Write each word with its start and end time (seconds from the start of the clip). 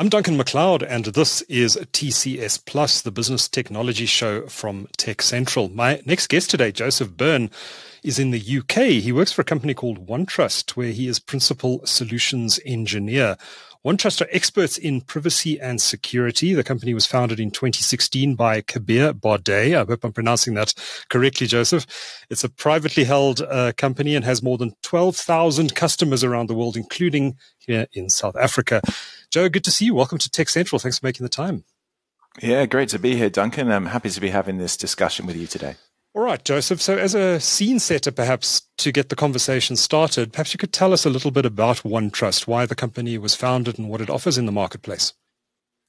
I'm 0.00 0.08
Duncan 0.08 0.38
McLeod, 0.38 0.86
and 0.88 1.06
this 1.06 1.42
is 1.48 1.76
TCS 1.76 2.64
Plus, 2.64 3.00
the 3.02 3.10
business 3.10 3.48
technology 3.48 4.06
show 4.06 4.46
from 4.46 4.86
TechCentral. 4.96 5.74
My 5.74 6.00
next 6.06 6.28
guest 6.28 6.50
today, 6.50 6.70
Joseph 6.70 7.16
Byrne, 7.16 7.50
is 8.04 8.20
in 8.20 8.30
the 8.30 8.38
UK. 8.38 9.02
He 9.02 9.10
works 9.10 9.32
for 9.32 9.42
a 9.42 9.44
company 9.44 9.74
called 9.74 10.06
OneTrust, 10.06 10.76
where 10.76 10.92
he 10.92 11.08
is 11.08 11.18
principal 11.18 11.84
solutions 11.84 12.60
engineer. 12.64 13.36
OneTrust 13.88 14.20
are 14.20 14.28
experts 14.32 14.76
in 14.76 15.00
privacy 15.00 15.58
and 15.58 15.80
security. 15.80 16.52
The 16.52 16.62
company 16.62 16.92
was 16.92 17.06
founded 17.06 17.40
in 17.40 17.50
2016 17.50 18.34
by 18.34 18.60
Kabir 18.60 19.14
Barday. 19.14 19.74
I 19.74 19.86
hope 19.86 20.04
I'm 20.04 20.12
pronouncing 20.12 20.52
that 20.54 20.74
correctly, 21.08 21.46
Joseph. 21.46 21.86
It's 22.28 22.44
a 22.44 22.50
privately 22.50 23.04
held 23.04 23.40
uh, 23.40 23.72
company 23.78 24.14
and 24.14 24.26
has 24.26 24.42
more 24.42 24.58
than 24.58 24.74
12,000 24.82 25.74
customers 25.74 26.22
around 26.22 26.50
the 26.50 26.54
world, 26.54 26.76
including 26.76 27.38
here 27.60 27.86
in 27.94 28.10
South 28.10 28.36
Africa. 28.36 28.82
Joe, 29.30 29.48
good 29.48 29.64
to 29.64 29.70
see 29.70 29.86
you. 29.86 29.94
Welcome 29.94 30.18
to 30.18 30.28
TechCentral. 30.28 30.82
Thanks 30.82 30.98
for 30.98 31.06
making 31.06 31.24
the 31.24 31.30
time. 31.30 31.64
Yeah, 32.42 32.66
great 32.66 32.90
to 32.90 32.98
be 32.98 33.16
here, 33.16 33.30
Duncan. 33.30 33.72
I'm 33.72 33.86
happy 33.86 34.10
to 34.10 34.20
be 34.20 34.28
having 34.28 34.58
this 34.58 34.76
discussion 34.76 35.24
with 35.24 35.36
you 35.36 35.46
today. 35.46 35.76
All 36.18 36.24
right, 36.24 36.44
Joseph. 36.44 36.82
So, 36.82 36.98
as 36.98 37.14
a 37.14 37.38
scene 37.38 37.78
setter, 37.78 38.10
perhaps 38.10 38.62
to 38.78 38.90
get 38.90 39.08
the 39.08 39.14
conversation 39.14 39.76
started, 39.76 40.32
perhaps 40.32 40.52
you 40.52 40.58
could 40.58 40.72
tell 40.72 40.92
us 40.92 41.06
a 41.06 41.10
little 41.10 41.30
bit 41.30 41.46
about 41.46 41.84
OneTrust, 41.84 42.48
why 42.48 42.66
the 42.66 42.74
company 42.74 43.16
was 43.18 43.36
founded, 43.36 43.78
and 43.78 43.88
what 43.88 44.00
it 44.00 44.10
offers 44.10 44.36
in 44.36 44.44
the 44.44 44.50
marketplace. 44.50 45.12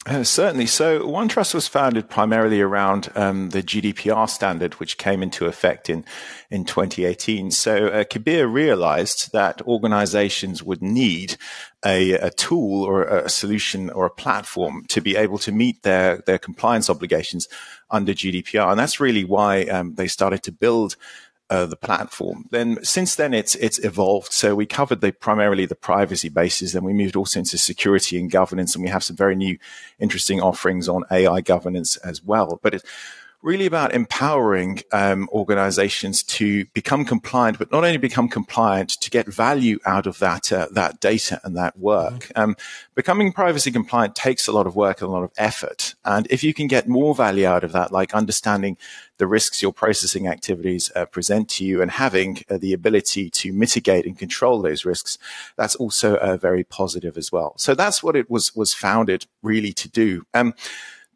Uh, 0.05 0.23
certainly. 0.23 0.66
So, 0.66 1.02
OneTrust 1.02 1.53
was 1.53 1.67
founded 1.67 2.09
primarily 2.09 2.62
around 2.62 3.09
um, 3.16 3.49
the 3.49 3.62
GDPR 3.62 4.30
standard, 4.30 4.76
which 4.76 4.98
came 4.98 5.21
into 5.21 5.45
effect 5.45 5.90
in 5.90 6.05
in 6.49 6.63
2018. 6.63 7.52
So, 7.52 7.88
uh, 7.88 8.05
Kabir 8.05 8.48
realized 8.48 9.34
that 9.34 9.62
organizations 9.63 10.63
would 10.63 10.81
need 10.81 11.35
a, 11.85 12.13
a, 12.13 12.30
tool 12.31 12.84
or 12.84 13.04
a 13.04 13.29
solution 13.29 13.90
or 13.90 14.05
a 14.05 14.10
platform 14.10 14.85
to 14.88 15.01
be 15.01 15.18
able 15.18 15.38
to 15.40 15.51
meet 15.51 15.84
their 15.84 16.20
their 16.26 16.38
compliance 16.38 16.90
obligations 16.90 17.49
under 17.91 18.13
GDPR, 18.13 18.71
and 18.71 18.79
that's 18.79 19.01
really 19.01 19.26
why 19.26 19.63
um, 19.63 19.95
they 19.95 20.07
started 20.07 20.43
to 20.43 20.51
build 20.54 20.95
uh, 21.49 21.65
the 21.65 21.75
platform. 21.75 22.45
Then 22.51 22.83
since 22.83 23.15
then, 23.15 23.33
it's 23.33 23.55
it's 23.55 23.79
evolved. 23.79 24.31
So 24.31 24.55
we 24.55 24.65
covered 24.65 25.01
the 25.01 25.11
primarily 25.11 25.65
the 25.65 25.75
privacy 25.75 26.29
bases, 26.29 26.73
then 26.73 26.83
we 26.83 26.93
moved 26.93 27.15
also 27.15 27.39
into 27.39 27.57
security 27.57 28.19
and 28.19 28.29
governance, 28.29 28.75
and 28.75 28.83
we 28.83 28.89
have 28.89 29.03
some 29.03 29.15
very 29.15 29.35
new, 29.35 29.57
interesting 29.99 30.41
offerings 30.41 30.87
on 30.87 31.03
AI 31.11 31.41
governance 31.41 31.97
as 31.97 32.23
well. 32.23 32.59
But 32.61 32.75
it, 32.75 32.83
really 33.41 33.65
about 33.65 33.93
empowering 33.93 34.82
um, 34.91 35.29
organizations 35.32 36.23
to 36.23 36.65
become 36.73 37.05
compliant, 37.05 37.57
but 37.57 37.71
not 37.71 37.84
only 37.85 37.98
become 37.98 38.27
compliant 38.27 38.90
to 38.90 39.09
get 39.09 39.27
value 39.27 39.79
out 39.85 40.05
of 40.05 40.20
that 40.20 40.51
uh, 40.51 40.68
that 40.71 40.99
data 40.99 41.40
and 41.43 41.55
that 41.55 41.77
work. 41.77 42.13
Mm-hmm. 42.13 42.41
Um, 42.41 42.55
becoming 42.95 43.32
privacy 43.32 43.71
compliant 43.71 44.15
takes 44.15 44.48
a 44.48 44.51
lot 44.51 44.67
of 44.67 44.76
work 44.76 45.01
and 45.01 45.10
a 45.10 45.12
lot 45.12 45.23
of 45.23 45.32
effort, 45.37 45.95
and 46.04 46.27
if 46.29 46.43
you 46.43 46.54
can 46.54 46.67
get 46.67 46.87
more 46.87 47.15
value 47.15 47.48
out 47.48 47.63
of 47.63 47.71
that, 47.71 47.91
like 47.91 48.13
understanding 48.13 48.77
the 49.17 49.27
risks 49.27 49.62
your 49.62 49.73
processing 49.73 50.27
activities 50.27 50.91
uh, 50.95 51.05
present 51.05 51.49
to 51.49 51.65
you 51.65 51.82
and 51.82 51.91
having 51.91 52.41
uh, 52.49 52.57
the 52.57 52.73
ability 52.73 53.29
to 53.29 53.51
mitigate 53.51 54.05
and 54.05 54.17
control 54.17 54.62
those 54.62 54.85
risks, 54.85 55.17
that's 55.57 55.76
also 55.76 56.15
uh, 56.17 56.37
very 56.37 56.63
positive 56.63 57.17
as 57.17 57.32
well. 57.32 57.54
So 57.57 57.76
that's 57.76 58.01
what 58.01 58.15
it 58.15 58.29
was 58.29 58.55
was 58.55 58.73
founded 58.73 59.27
really 59.41 59.73
to 59.73 59.90
do. 59.90 60.26
Um, 60.34 60.54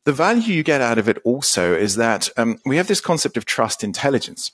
the 0.05 0.13
value 0.13 0.53
you 0.53 0.63
get 0.63 0.81
out 0.81 0.97
of 0.97 1.07
it 1.07 1.17
also 1.23 1.73
is 1.73 1.95
that 1.95 2.29
um, 2.37 2.59
we 2.65 2.77
have 2.77 2.87
this 2.87 3.01
concept 3.01 3.37
of 3.37 3.45
trust 3.45 3.83
intelligence. 3.83 4.51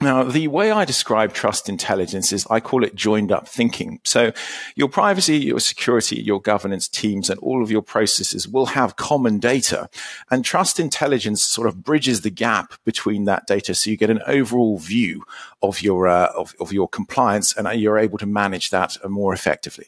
Now, 0.00 0.22
the 0.22 0.46
way 0.46 0.70
I 0.70 0.84
describe 0.84 1.32
trust 1.32 1.68
intelligence 1.68 2.32
is 2.32 2.46
I 2.48 2.60
call 2.60 2.84
it 2.84 2.94
joined 2.94 3.32
up 3.32 3.48
thinking. 3.48 3.98
So 4.04 4.32
your 4.76 4.88
privacy, 4.88 5.38
your 5.38 5.58
security, 5.58 6.22
your 6.22 6.40
governance 6.40 6.86
teams 6.86 7.28
and 7.28 7.40
all 7.40 7.64
of 7.64 7.70
your 7.70 7.82
processes 7.82 8.46
will 8.46 8.66
have 8.66 8.94
common 8.94 9.40
data 9.40 9.90
and 10.30 10.44
trust 10.44 10.78
intelligence 10.78 11.42
sort 11.42 11.66
of 11.66 11.82
bridges 11.82 12.20
the 12.20 12.30
gap 12.30 12.74
between 12.84 13.24
that 13.24 13.48
data. 13.48 13.74
So 13.74 13.90
you 13.90 13.96
get 13.96 14.10
an 14.10 14.22
overall 14.28 14.78
view 14.78 15.24
of 15.62 15.82
your, 15.82 16.06
uh, 16.06 16.28
of, 16.36 16.54
of 16.60 16.72
your 16.72 16.88
compliance 16.88 17.52
and 17.56 17.68
you're 17.80 17.98
able 17.98 18.18
to 18.18 18.26
manage 18.26 18.70
that 18.70 18.96
more 19.08 19.32
effectively. 19.32 19.86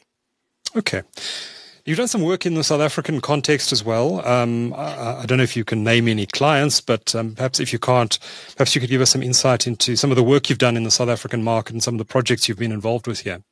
Okay. 0.75 1.03
You've 1.91 1.97
done 1.97 2.07
some 2.07 2.21
work 2.21 2.45
in 2.45 2.53
the 2.53 2.63
South 2.63 2.79
African 2.79 3.19
context 3.19 3.73
as 3.73 3.83
well. 3.83 4.25
Um, 4.25 4.73
I, 4.75 5.23
I, 5.23 5.25
don't 5.25 5.39
know 5.39 5.43
if 5.43 5.57
you 5.57 5.65
can 5.65 5.83
name 5.83 6.07
any 6.07 6.25
clients, 6.25 6.79
but 6.79 7.13
um, 7.13 7.35
perhaps 7.35 7.59
if 7.59 7.73
you 7.73 7.79
can't, 7.79 8.17
perhaps 8.55 8.73
you 8.73 8.79
could 8.79 8.89
give 8.89 9.01
us 9.01 9.09
some 9.09 9.21
insight 9.21 9.67
into 9.67 9.97
some 9.97 10.09
of 10.09 10.15
the 10.15 10.23
work 10.23 10.49
you've 10.49 10.57
done 10.57 10.77
in 10.77 10.85
the 10.85 10.89
South 10.89 11.09
African 11.09 11.43
market 11.43 11.73
and 11.73 11.83
some 11.83 11.95
of 11.95 11.97
the 11.97 12.05
projects 12.05 12.47
you've 12.47 12.57
been 12.57 12.71
involved 12.71 13.07
with 13.07 13.19
here. 13.19 13.43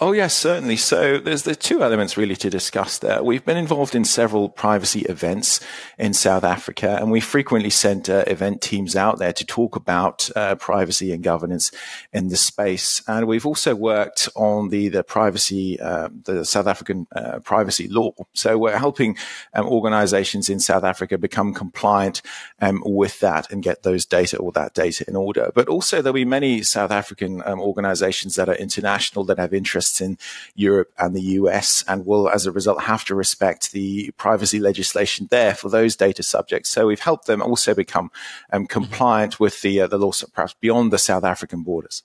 Oh 0.00 0.12
yes, 0.12 0.34
certainly. 0.36 0.76
So 0.76 1.18
there's 1.18 1.44
the 1.44 1.54
two 1.54 1.82
elements 1.82 2.16
really 2.16 2.36
to 2.36 2.50
discuss 2.50 2.98
there. 2.98 3.22
We've 3.22 3.44
been 3.44 3.56
involved 3.56 3.94
in 3.94 4.04
several 4.04 4.48
privacy 4.48 5.02
events 5.02 5.60
in 5.98 6.12
South 6.12 6.44
Africa, 6.44 6.98
and 7.00 7.10
we 7.10 7.20
frequently 7.20 7.70
send 7.70 8.10
uh, 8.10 8.24
event 8.26 8.60
teams 8.60 8.96
out 8.96 9.18
there 9.18 9.32
to 9.32 9.46
talk 9.46 9.76
about 9.76 10.28
uh, 10.36 10.56
privacy 10.56 11.12
and 11.12 11.22
governance 11.22 11.70
in 12.12 12.28
the 12.28 12.36
space. 12.36 13.02
And 13.06 13.26
we've 13.26 13.46
also 13.46 13.74
worked 13.74 14.28
on 14.34 14.68
the 14.68 14.88
the 14.88 15.04
privacy, 15.04 15.80
uh, 15.80 16.08
the 16.24 16.44
South 16.44 16.66
African 16.66 17.06
uh, 17.14 17.38
privacy 17.40 17.88
law. 17.88 18.12
So 18.34 18.58
we're 18.58 18.78
helping 18.78 19.16
um, 19.54 19.66
organisations 19.66 20.50
in 20.50 20.60
South 20.60 20.84
Africa 20.84 21.16
become 21.16 21.54
compliant 21.54 22.22
um, 22.60 22.82
with 22.84 23.20
that 23.20 23.50
and 23.50 23.62
get 23.62 23.84
those 23.84 24.04
data 24.04 24.36
or 24.36 24.52
that 24.52 24.74
data 24.74 25.04
in 25.08 25.16
order. 25.16 25.50
But 25.54 25.68
also 25.68 26.02
there'll 26.02 26.14
be 26.14 26.24
many 26.24 26.62
South 26.62 26.90
African 26.90 27.42
um, 27.46 27.60
organisations 27.60 28.34
that 28.34 28.48
are 28.48 28.54
international 28.54 29.24
that 29.26 29.38
have 29.38 29.54
interests 29.62 30.00
in 30.00 30.18
Europe 30.54 30.90
and 30.98 31.14
the 31.14 31.26
US 31.38 31.84
and 31.86 32.04
will, 32.04 32.28
as 32.28 32.46
a 32.46 32.52
result, 32.52 32.82
have 32.82 33.04
to 33.04 33.14
respect 33.14 33.72
the 33.72 34.10
privacy 34.24 34.58
legislation 34.58 35.28
there 35.30 35.54
for 35.54 35.68
those 35.68 35.94
data 35.96 36.22
subjects. 36.22 36.70
So 36.70 36.86
we've 36.86 37.06
helped 37.10 37.26
them 37.26 37.42
also 37.42 37.74
become 37.74 38.10
um, 38.52 38.66
compliant 38.66 39.38
with 39.38 39.62
the, 39.62 39.82
uh, 39.82 39.86
the 39.86 39.98
laws 39.98 40.24
perhaps 40.34 40.54
beyond 40.60 40.92
the 40.92 40.98
South 40.98 41.24
African 41.24 41.62
borders. 41.62 42.02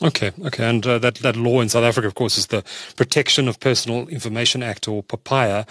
Okay, 0.00 0.30
okay, 0.44 0.68
and 0.68 0.86
uh, 0.86 1.00
that 1.00 1.16
that 1.16 1.34
law 1.34 1.60
in 1.60 1.68
South 1.68 1.82
Africa, 1.82 2.06
of 2.06 2.14
course, 2.14 2.38
is 2.38 2.46
the 2.46 2.62
Protection 2.94 3.48
of 3.48 3.58
Personal 3.58 4.06
Information 4.06 4.62
Act, 4.62 4.86
or 4.86 5.02
POPIA, 5.02 5.66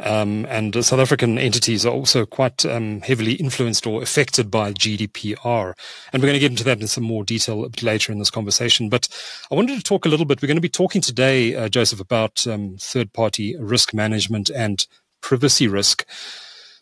um, 0.00 0.46
and 0.46 0.76
uh, 0.76 0.82
South 0.82 0.98
African 0.98 1.38
entities 1.38 1.86
are 1.86 1.92
also 1.92 2.26
quite 2.26 2.66
um, 2.66 3.02
heavily 3.02 3.34
influenced 3.34 3.86
or 3.86 4.02
affected 4.02 4.50
by 4.50 4.72
GDPR. 4.72 5.74
And 6.12 6.20
we're 6.20 6.26
going 6.26 6.34
to 6.34 6.40
get 6.40 6.50
into 6.50 6.64
that 6.64 6.80
in 6.80 6.88
some 6.88 7.04
more 7.04 7.22
detail 7.22 7.64
a 7.64 7.68
bit 7.68 7.84
later 7.84 8.10
in 8.10 8.18
this 8.18 8.30
conversation. 8.30 8.88
But 8.88 9.08
I 9.48 9.54
wanted 9.54 9.76
to 9.76 9.84
talk 9.84 10.04
a 10.04 10.08
little 10.08 10.26
bit. 10.26 10.42
We're 10.42 10.48
going 10.48 10.56
to 10.56 10.60
be 10.60 10.68
talking 10.68 11.00
today, 11.00 11.54
uh, 11.54 11.68
Joseph, 11.68 12.00
about 12.00 12.48
um, 12.48 12.78
third-party 12.80 13.56
risk 13.60 13.94
management 13.94 14.50
and 14.50 14.84
privacy 15.20 15.68
risk. 15.68 16.04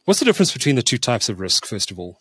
What's 0.06 0.20
the 0.20 0.24
difference 0.24 0.52
between 0.52 0.76
the 0.76 0.82
two 0.82 0.98
types 0.98 1.28
of 1.28 1.40
risk, 1.40 1.66
first 1.66 1.90
of 1.90 1.98
all? 1.98 2.20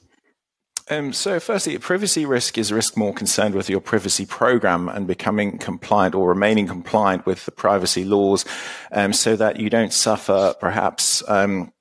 Um, 0.90 1.14
so, 1.14 1.40
firstly, 1.40 1.78
privacy 1.80 2.26
risk 2.26 2.60
is 2.60 2.70
a 2.70 2.76
risk 2.76 2.96
more 2.96 3.14
concerned 3.14 3.56
with 3.56 3.70
your 3.70 3.82
privacy 3.82 4.26
program 4.26 4.88
and 4.88 5.08
becoming 5.08 5.58
compliant 5.58 6.14
or 6.14 6.30
remaining 6.30 6.68
compliant 6.68 7.26
with 7.26 7.46
the 7.46 7.52
privacy 7.52 8.04
laws, 8.06 8.46
um, 8.92 9.12
so 9.12 9.36
that 9.36 9.60
you 9.60 9.70
don't 9.70 9.94
suffer 9.94 10.54
perhaps. 10.60 11.28
Um, 11.28 11.72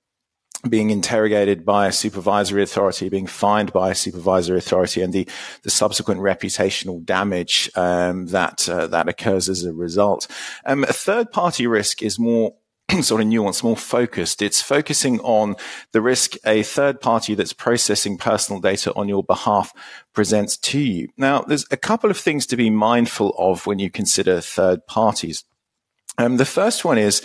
being 0.67 0.89
interrogated 0.89 1.63
by 1.63 1.87
a 1.87 1.93
supervisory 1.93 2.63
authority, 2.63 3.11
being 3.11 3.27
fined 3.27 3.71
by 3.75 3.91
a 3.91 3.95
supervisory 3.95 4.57
authority, 4.57 5.03
and 5.03 5.13
the, 5.13 5.29
the 5.63 5.69
subsequent 5.69 6.23
reputational 6.23 7.05
damage 7.05 7.71
um, 7.75 8.29
that 8.29 8.67
uh, 8.67 8.87
that 8.87 9.07
occurs 9.07 9.51
as 9.51 9.65
a 9.65 9.75
result. 9.75 10.27
Um, 10.65 10.85
a 10.85 10.93
third 10.95 11.31
party 11.31 11.67
risk 11.67 12.03
is 12.03 12.19
more 12.19 12.55
sort 13.03 13.21
of 13.21 13.27
nuanced, 13.27 13.63
more 13.63 13.77
focused. 13.77 14.43
It's 14.43 14.61
focusing 14.61 15.21
on 15.21 15.57
the 15.93 16.01
risk 16.01 16.35
a 16.45 16.63
third 16.63 17.01
party 17.01 17.35
that's 17.35 17.53
processing 17.53 18.19
personal 18.19 18.61
data 18.61 18.93
on 18.95 19.09
your 19.09 19.23
behalf 19.23 19.73
presents 20.13 20.57
to 20.59 20.79
you. 20.79 21.09
Now, 21.17 21.43
there's 21.43 21.67
a 21.71 21.77
couple 21.77 22.11
of 22.11 22.19
things 22.19 22.47
to 22.47 22.57
be 22.57 22.71
mindful 22.71 23.35
of 23.39 23.67
when 23.67 23.79
you 23.79 23.91
consider 23.91 24.41
third 24.41 24.87
parties. 24.87 25.45
Um, 26.19 26.37
the 26.37 26.45
first 26.45 26.85
one 26.85 26.99
is 26.99 27.23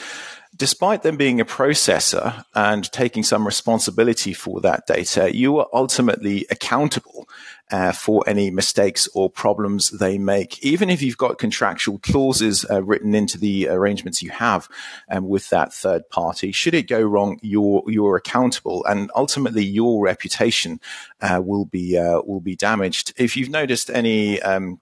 despite 0.59 1.03
them 1.03 1.15
being 1.15 1.39
a 1.39 1.45
processor 1.45 2.43
and 2.53 2.91
taking 2.91 3.23
some 3.23 3.45
responsibility 3.45 4.33
for 4.33 4.59
that 4.61 4.85
data, 4.85 5.35
you 5.35 5.57
are 5.57 5.67
ultimately 5.73 6.45
accountable 6.51 7.27
uh, 7.71 7.93
for 7.93 8.23
any 8.27 8.51
mistakes 8.51 9.07
or 9.13 9.29
problems 9.29 9.89
they 9.91 10.17
make, 10.17 10.63
even 10.63 10.89
if 10.89 11.01
you've 11.01 11.17
got 11.17 11.37
contractual 11.37 11.97
clauses 11.99 12.65
uh, 12.69 12.83
written 12.83 13.15
into 13.15 13.37
the 13.37 13.69
arrangements 13.69 14.21
you 14.21 14.31
have 14.31 14.67
um, 15.09 15.29
with 15.29 15.49
that 15.49 15.73
third 15.73 16.09
party. 16.09 16.51
Should 16.51 16.73
it 16.73 16.87
go 16.87 17.01
wrong, 17.01 17.39
you're 17.41 17.83
you're 17.87 18.17
accountable, 18.17 18.83
and 18.85 19.09
ultimately 19.15 19.63
your 19.63 20.03
reputation 20.03 20.81
uh, 21.21 21.41
will 21.43 21.65
be 21.65 21.97
uh, 21.97 22.21
will 22.21 22.41
be 22.41 22.55
damaged. 22.55 23.13
If 23.17 23.37
you've 23.37 23.49
noticed 23.49 23.89
any 23.89 24.41
um, 24.41 24.81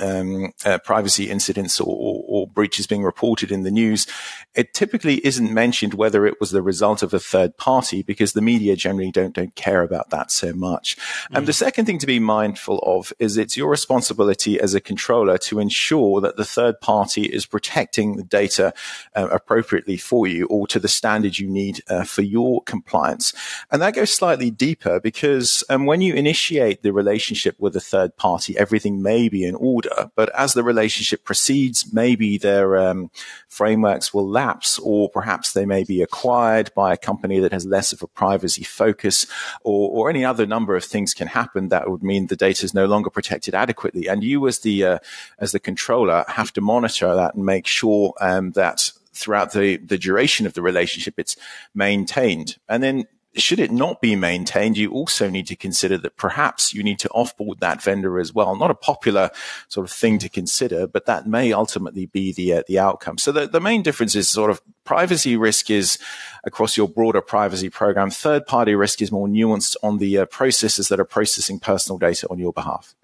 um, 0.00 0.52
uh, 0.64 0.78
privacy 0.78 1.30
incidents 1.30 1.80
or, 1.80 1.86
or, 1.86 2.23
or, 2.23 2.23
breaches 2.54 2.86
being 2.86 3.02
reported 3.02 3.50
in 3.50 3.62
the 3.62 3.70
news, 3.70 4.06
it 4.54 4.74
typically 4.74 5.24
isn't 5.26 5.52
mentioned 5.52 5.94
whether 5.94 6.26
it 6.26 6.40
was 6.40 6.50
the 6.50 6.62
result 6.62 7.02
of 7.02 7.12
a 7.12 7.18
third 7.18 7.56
party 7.56 8.02
because 8.02 8.32
the 8.32 8.42
media 8.42 8.76
generally 8.76 9.10
don't 9.10 9.34
don't 9.34 9.54
care 9.54 9.82
about 9.82 10.10
that 10.10 10.30
so 10.30 10.52
much. 10.52 10.96
And 11.30 11.44
mm. 11.44 11.46
the 11.46 11.52
second 11.52 11.86
thing 11.86 11.98
to 11.98 12.06
be 12.06 12.18
mindful 12.18 12.78
of 12.78 13.12
is 13.18 13.36
it's 13.36 13.56
your 13.56 13.70
responsibility 13.70 14.60
as 14.60 14.74
a 14.74 14.80
controller 14.80 15.38
to 15.38 15.58
ensure 15.58 16.20
that 16.20 16.36
the 16.36 16.44
third 16.44 16.80
party 16.80 17.24
is 17.24 17.46
protecting 17.46 18.16
the 18.16 18.22
data 18.22 18.72
uh, 19.14 19.28
appropriately 19.30 19.96
for 19.96 20.26
you 20.26 20.46
or 20.46 20.66
to 20.68 20.78
the 20.78 20.88
standard 20.88 21.38
you 21.38 21.48
need 21.48 21.82
uh, 21.88 22.04
for 22.04 22.22
your 22.22 22.62
compliance. 22.62 23.32
And 23.70 23.82
that 23.82 23.94
goes 23.94 24.12
slightly 24.12 24.50
deeper 24.50 25.00
because 25.00 25.64
um, 25.68 25.86
when 25.86 26.00
you 26.00 26.14
initiate 26.14 26.82
the 26.82 26.92
relationship 26.92 27.56
with 27.58 27.74
a 27.76 27.80
third 27.80 28.16
party, 28.16 28.56
everything 28.56 29.02
may 29.02 29.28
be 29.28 29.44
in 29.44 29.54
order, 29.54 30.10
but 30.14 30.34
as 30.34 30.54
the 30.54 30.62
relationship 30.62 31.24
proceeds, 31.24 31.92
maybe 31.92 32.38
their 32.44 32.76
um, 32.76 33.10
frameworks 33.48 34.12
will 34.14 34.28
lapse, 34.28 34.78
or 34.78 35.08
perhaps 35.08 35.52
they 35.52 35.66
may 35.66 35.82
be 35.82 36.02
acquired 36.02 36.70
by 36.74 36.92
a 36.92 37.04
company 37.10 37.40
that 37.40 37.52
has 37.52 37.64
less 37.66 37.92
of 37.92 38.02
a 38.02 38.06
privacy 38.06 38.64
focus, 38.64 39.26
or, 39.62 39.90
or 39.90 40.10
any 40.10 40.24
other 40.24 40.46
number 40.46 40.76
of 40.76 40.84
things 40.84 41.14
can 41.14 41.28
happen 41.28 41.70
that 41.70 41.88
would 41.90 42.02
mean 42.02 42.26
the 42.26 42.44
data 42.46 42.64
is 42.64 42.74
no 42.74 42.86
longer 42.86 43.10
protected 43.10 43.54
adequately. 43.54 44.08
And 44.08 44.22
you, 44.22 44.46
as 44.46 44.58
the 44.60 44.76
uh, 44.84 44.98
as 45.38 45.50
the 45.52 45.60
controller, 45.60 46.24
have 46.28 46.52
to 46.52 46.60
monitor 46.60 47.14
that 47.16 47.34
and 47.34 47.44
make 47.44 47.66
sure 47.66 48.14
um, 48.20 48.52
that 48.52 48.92
throughout 49.14 49.52
the, 49.52 49.76
the 49.76 49.98
duration 49.98 50.46
of 50.46 50.54
the 50.54 50.62
relationship, 50.62 51.14
it's 51.18 51.36
maintained. 51.74 52.58
And 52.68 52.82
then 52.82 53.04
should 53.36 53.60
it 53.60 53.72
not 53.72 54.00
be 54.00 54.16
maintained, 54.16 54.76
you 54.76 54.92
also 54.92 55.28
need 55.28 55.46
to 55.48 55.56
consider 55.56 55.98
that 55.98 56.16
perhaps 56.16 56.72
you 56.72 56.82
need 56.82 56.98
to 57.00 57.08
offboard 57.08 57.60
that 57.60 57.82
vendor 57.82 58.18
as 58.18 58.32
well. 58.32 58.56
Not 58.56 58.70
a 58.70 58.74
popular 58.74 59.30
sort 59.68 59.86
of 59.86 59.92
thing 59.92 60.18
to 60.18 60.28
consider, 60.28 60.86
but 60.86 61.06
that 61.06 61.26
may 61.26 61.52
ultimately 61.52 62.06
be 62.06 62.32
the 62.32 62.54
uh, 62.54 62.62
the 62.66 62.78
outcome. 62.78 63.18
So 63.18 63.32
the, 63.32 63.46
the 63.46 63.60
main 63.60 63.82
difference 63.82 64.14
is 64.14 64.28
sort 64.28 64.50
of 64.50 64.60
privacy 64.84 65.36
risk 65.36 65.70
is 65.70 65.98
across 66.44 66.76
your 66.76 66.88
broader 66.88 67.20
privacy 67.20 67.70
program. 67.70 68.10
Third 68.10 68.46
party 68.46 68.74
risk 68.74 69.02
is 69.02 69.10
more 69.10 69.28
nuanced 69.28 69.76
on 69.82 69.98
the 69.98 70.18
uh, 70.18 70.26
processes 70.26 70.88
that 70.88 71.00
are 71.00 71.04
processing 71.04 71.58
personal 71.58 71.98
data 71.98 72.26
on 72.30 72.38
your 72.38 72.52
behalf. 72.52 72.94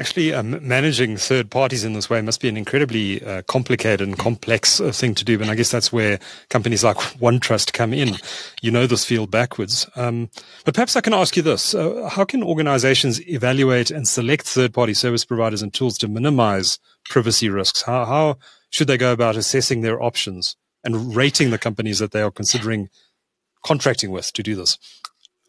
Actually, 0.00 0.32
um, 0.32 0.64
managing 0.66 1.16
third 1.16 1.50
parties 1.50 1.82
in 1.82 1.92
this 1.92 2.08
way 2.08 2.20
must 2.20 2.40
be 2.40 2.48
an 2.48 2.56
incredibly 2.56 3.20
uh, 3.24 3.42
complicated 3.42 4.00
and 4.06 4.16
complex 4.16 4.80
uh, 4.80 4.92
thing 4.92 5.12
to 5.12 5.24
do. 5.24 5.40
And 5.40 5.50
I 5.50 5.56
guess 5.56 5.72
that's 5.72 5.92
where 5.92 6.20
companies 6.50 6.84
like 6.84 6.96
OneTrust 7.20 7.72
come 7.72 7.92
in. 7.92 8.16
You 8.62 8.70
know 8.70 8.86
this 8.86 9.04
field 9.04 9.32
backwards. 9.32 9.90
Um, 9.96 10.30
but 10.64 10.74
perhaps 10.74 10.94
I 10.94 11.00
can 11.00 11.14
ask 11.14 11.36
you 11.36 11.42
this. 11.42 11.74
Uh, 11.74 12.08
how 12.12 12.24
can 12.24 12.44
organizations 12.44 13.20
evaluate 13.28 13.90
and 13.90 14.06
select 14.06 14.46
third 14.46 14.72
party 14.72 14.94
service 14.94 15.24
providers 15.24 15.62
and 15.62 15.74
tools 15.74 15.98
to 15.98 16.06
minimize 16.06 16.78
privacy 17.06 17.48
risks? 17.48 17.82
How, 17.82 18.04
how 18.04 18.38
should 18.70 18.86
they 18.86 18.98
go 18.98 19.12
about 19.12 19.34
assessing 19.34 19.80
their 19.80 20.00
options 20.00 20.54
and 20.84 21.16
rating 21.16 21.50
the 21.50 21.58
companies 21.58 21.98
that 21.98 22.12
they 22.12 22.22
are 22.22 22.30
considering 22.30 22.88
contracting 23.64 24.12
with 24.12 24.32
to 24.34 24.44
do 24.44 24.54
this? 24.54 24.78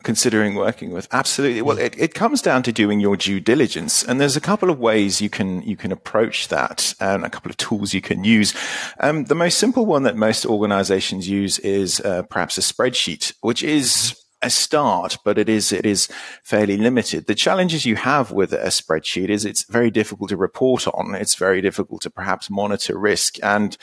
Considering 0.04 0.56
working 0.56 0.92
with. 0.92 1.07
Absolutely. 1.12 1.62
Well 1.62 1.78
it, 1.78 1.96
it 1.98 2.13
comes 2.13 2.42
down 2.42 2.63
to 2.63 2.72
doing 2.72 3.00
your 3.00 3.18
due 3.18 3.40
diligence 3.40 4.04
and 4.04 4.19
there's 4.19 4.38
a 4.38 4.42
couple 4.42 4.69
of 4.69 4.80
ways 4.80 5.22
you 5.22 5.30
can 5.30 5.62
you 5.63 5.75
can 5.75 5.92
approach 5.92 6.48
that 6.48 6.94
and 7.00 7.25
a 7.25 7.30
couple 7.30 7.50
of 7.50 7.57
tools 7.57 7.94
you 7.94 8.01
can 8.01 8.24
use. 8.24 8.54
Um, 9.00 9.25
the 9.25 9.36
most 9.36 9.57
simple 9.57 9.86
one 9.86 10.04
that 10.04 10.16
most 10.16 10.46
organizations 10.46 11.28
use 11.28 11.60
is 11.60 12.00
uh, 12.01 12.24
perhaps 12.24 12.57
a 12.57 12.62
spreadsheet 12.62 13.34
which 13.42 13.63
is 13.63 14.16
a 14.41 14.50
start, 14.50 15.18
but 15.24 15.38
it 15.38 15.50
is 15.50 15.71
it 15.71 15.86
is 15.86 16.07
fairly 16.44 16.77
limited. 16.77 17.27
The 17.27 17.36
challenges 17.36 17.86
you 17.86 17.95
have 17.95 18.31
with 18.31 18.53
a 18.53 18.68
spreadsheet 18.68 19.30
is 19.30 19.44
it's 19.44 19.63
very 19.63 19.91
difficult 19.91 20.30
to 20.30 20.38
report 20.38 20.88
on. 20.88 21.15
It's 21.15 21.36
very 21.36 21.62
difficult 21.62 22.01
to 22.03 22.09
perhaps 22.09 22.50
monitor 22.50 22.97
risk. 22.97 23.38
And 23.44 23.75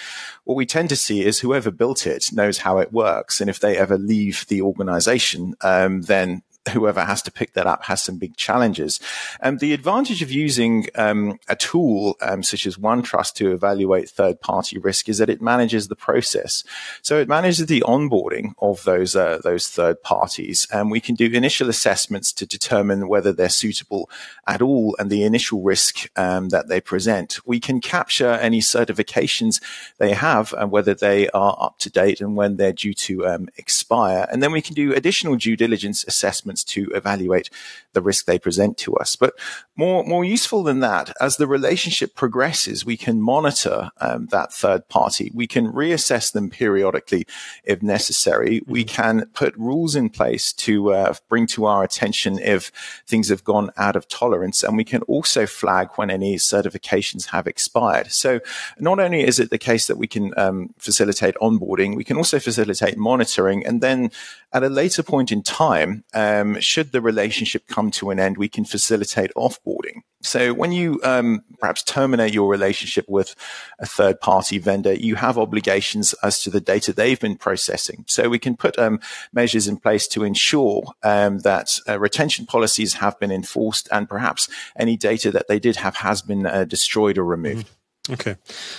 what 0.44 0.54
we 0.54 0.64
tend 0.64 0.88
to 0.88 0.96
see 0.96 1.24
is 1.24 1.40
whoever 1.40 1.70
built 1.70 2.06
it 2.06 2.32
knows 2.32 2.58
how 2.58 2.78
it 2.78 2.92
works, 2.92 3.40
and 3.40 3.50
if 3.50 3.60
they 3.60 3.76
ever 3.76 3.98
leave 3.98 4.46
the 4.48 4.62
organization, 4.62 5.54
um, 5.62 6.02
then 6.02 6.42
whoever 6.68 7.04
has 7.04 7.22
to 7.22 7.30
pick 7.30 7.52
that 7.52 7.66
up 7.66 7.84
has 7.84 8.02
some 8.02 8.18
big 8.18 8.36
challenges. 8.36 9.00
And 9.40 9.60
the 9.60 9.72
advantage 9.72 10.22
of 10.22 10.30
using 10.30 10.86
um, 10.94 11.38
a 11.48 11.56
tool 11.56 12.16
um, 12.20 12.42
such 12.42 12.66
as 12.66 12.76
OneTrust 12.76 13.34
to 13.34 13.52
evaluate 13.52 14.08
third 14.08 14.40
party 14.40 14.78
risk 14.78 15.08
is 15.08 15.18
that 15.18 15.30
it 15.30 15.42
manages 15.42 15.88
the 15.88 15.96
process. 15.96 16.64
So 17.02 17.18
it 17.18 17.28
manages 17.28 17.66
the 17.66 17.82
onboarding 17.86 18.54
of 18.58 18.84
those 18.84 19.16
uh, 19.16 19.40
those 19.42 19.68
third 19.68 20.02
parties, 20.02 20.66
and 20.72 20.90
we 20.90 21.00
can 21.00 21.14
do 21.14 21.26
initial 21.26 21.68
assessments 21.68 22.32
to 22.32 22.46
determine 22.46 23.08
whether 23.08 23.32
they're 23.32 23.48
suitable 23.48 24.08
at 24.46 24.62
all 24.62 24.96
and 24.98 25.10
the 25.10 25.24
initial 25.24 25.62
risk 25.62 26.08
um, 26.18 26.48
that 26.50 26.68
they 26.68 26.80
present. 26.80 27.44
We 27.46 27.60
can 27.60 27.80
capture 27.80 28.30
any 28.30 28.60
certifications 28.60 29.62
they 29.98 30.12
have 30.12 30.52
and 30.54 30.70
whether 30.70 30.94
they 30.94 31.28
are 31.30 31.56
up 31.60 31.78
to 31.80 31.90
date 31.90 32.20
and 32.20 32.36
when 32.36 32.56
they're 32.56 32.72
due 32.72 32.94
to 32.94 33.26
um, 33.26 33.48
expire, 33.56 34.26
and 34.30 34.42
then 34.42 34.52
we 34.52 34.62
can 34.62 34.74
do 34.74 34.92
additional 34.92 35.36
due 35.36 35.56
diligence 35.56 36.04
assessments 36.06 36.55
to 36.64 36.90
evaluate 36.94 37.50
the 37.96 38.02
risk 38.02 38.26
they 38.26 38.38
present 38.38 38.76
to 38.76 38.94
us. 38.96 39.16
But 39.16 39.32
more, 39.74 40.04
more 40.04 40.24
useful 40.24 40.62
than 40.62 40.80
that, 40.80 41.12
as 41.18 41.38
the 41.38 41.46
relationship 41.46 42.14
progresses, 42.14 42.84
we 42.84 42.98
can 42.98 43.22
monitor 43.22 43.90
um, 44.02 44.26
that 44.26 44.52
third 44.52 44.86
party. 44.88 45.32
We 45.34 45.46
can 45.46 45.72
reassess 45.72 46.30
them 46.30 46.50
periodically 46.50 47.26
if 47.64 47.82
necessary. 47.82 48.60
Mm-hmm. 48.60 48.72
We 48.72 48.84
can 48.84 49.26
put 49.32 49.56
rules 49.56 49.96
in 49.96 50.10
place 50.10 50.52
to 50.66 50.92
uh, 50.92 51.14
bring 51.30 51.46
to 51.48 51.64
our 51.64 51.82
attention 51.82 52.38
if 52.38 52.70
things 53.06 53.30
have 53.30 53.44
gone 53.44 53.70
out 53.78 53.96
of 53.96 54.06
tolerance. 54.08 54.62
And 54.62 54.76
we 54.76 54.84
can 54.84 55.02
also 55.02 55.46
flag 55.46 55.88
when 55.96 56.10
any 56.10 56.36
certifications 56.36 57.30
have 57.30 57.46
expired. 57.46 58.12
So 58.12 58.40
not 58.78 59.00
only 59.00 59.24
is 59.24 59.40
it 59.40 59.48
the 59.48 59.58
case 59.70 59.86
that 59.86 59.96
we 59.96 60.06
can 60.06 60.34
um, 60.36 60.74
facilitate 60.76 61.34
onboarding, 61.36 61.96
we 61.96 62.04
can 62.04 62.18
also 62.18 62.38
facilitate 62.38 62.98
monitoring. 62.98 63.64
And 63.66 63.80
then 63.80 64.10
at 64.52 64.62
a 64.62 64.68
later 64.68 65.02
point 65.02 65.32
in 65.32 65.42
time, 65.42 66.04
um, 66.12 66.60
should 66.60 66.92
the 66.92 67.00
relationship 67.00 67.66
come 67.66 67.85
to 67.92 68.10
an 68.10 68.18
end, 68.18 68.36
we 68.36 68.48
can 68.48 68.64
facilitate 68.64 69.30
offboarding. 69.36 70.02
So 70.22 70.52
when 70.52 70.72
you 70.72 71.00
um, 71.04 71.42
perhaps 71.60 71.82
terminate 71.82 72.34
your 72.34 72.50
relationship 72.50 73.04
with 73.08 73.34
a 73.78 73.86
third 73.86 74.20
party 74.20 74.58
vendor, 74.58 74.92
you 74.92 75.14
have 75.14 75.38
obligations 75.38 76.14
as 76.22 76.42
to 76.42 76.50
the 76.50 76.60
data 76.60 76.92
they've 76.92 77.20
been 77.20 77.36
processing. 77.36 78.04
So 78.08 78.28
we 78.28 78.38
can 78.38 78.56
put 78.56 78.78
um, 78.78 79.00
measures 79.32 79.68
in 79.68 79.76
place 79.76 80.08
to 80.08 80.24
ensure 80.24 80.92
um, 81.02 81.40
that 81.40 81.78
uh, 81.88 81.98
retention 81.98 82.46
policies 82.46 82.94
have 82.94 83.18
been 83.20 83.30
enforced 83.30 83.88
and 83.92 84.08
perhaps 84.08 84.48
any 84.76 84.96
data 84.96 85.30
that 85.30 85.48
they 85.48 85.58
did 85.58 85.76
have 85.76 85.96
has 85.96 86.22
been 86.22 86.46
uh, 86.46 86.64
destroyed 86.64 87.18
or 87.18 87.24
removed. 87.24 87.66
Mm-hmm. 87.66 87.72
Okay. 88.12 88.36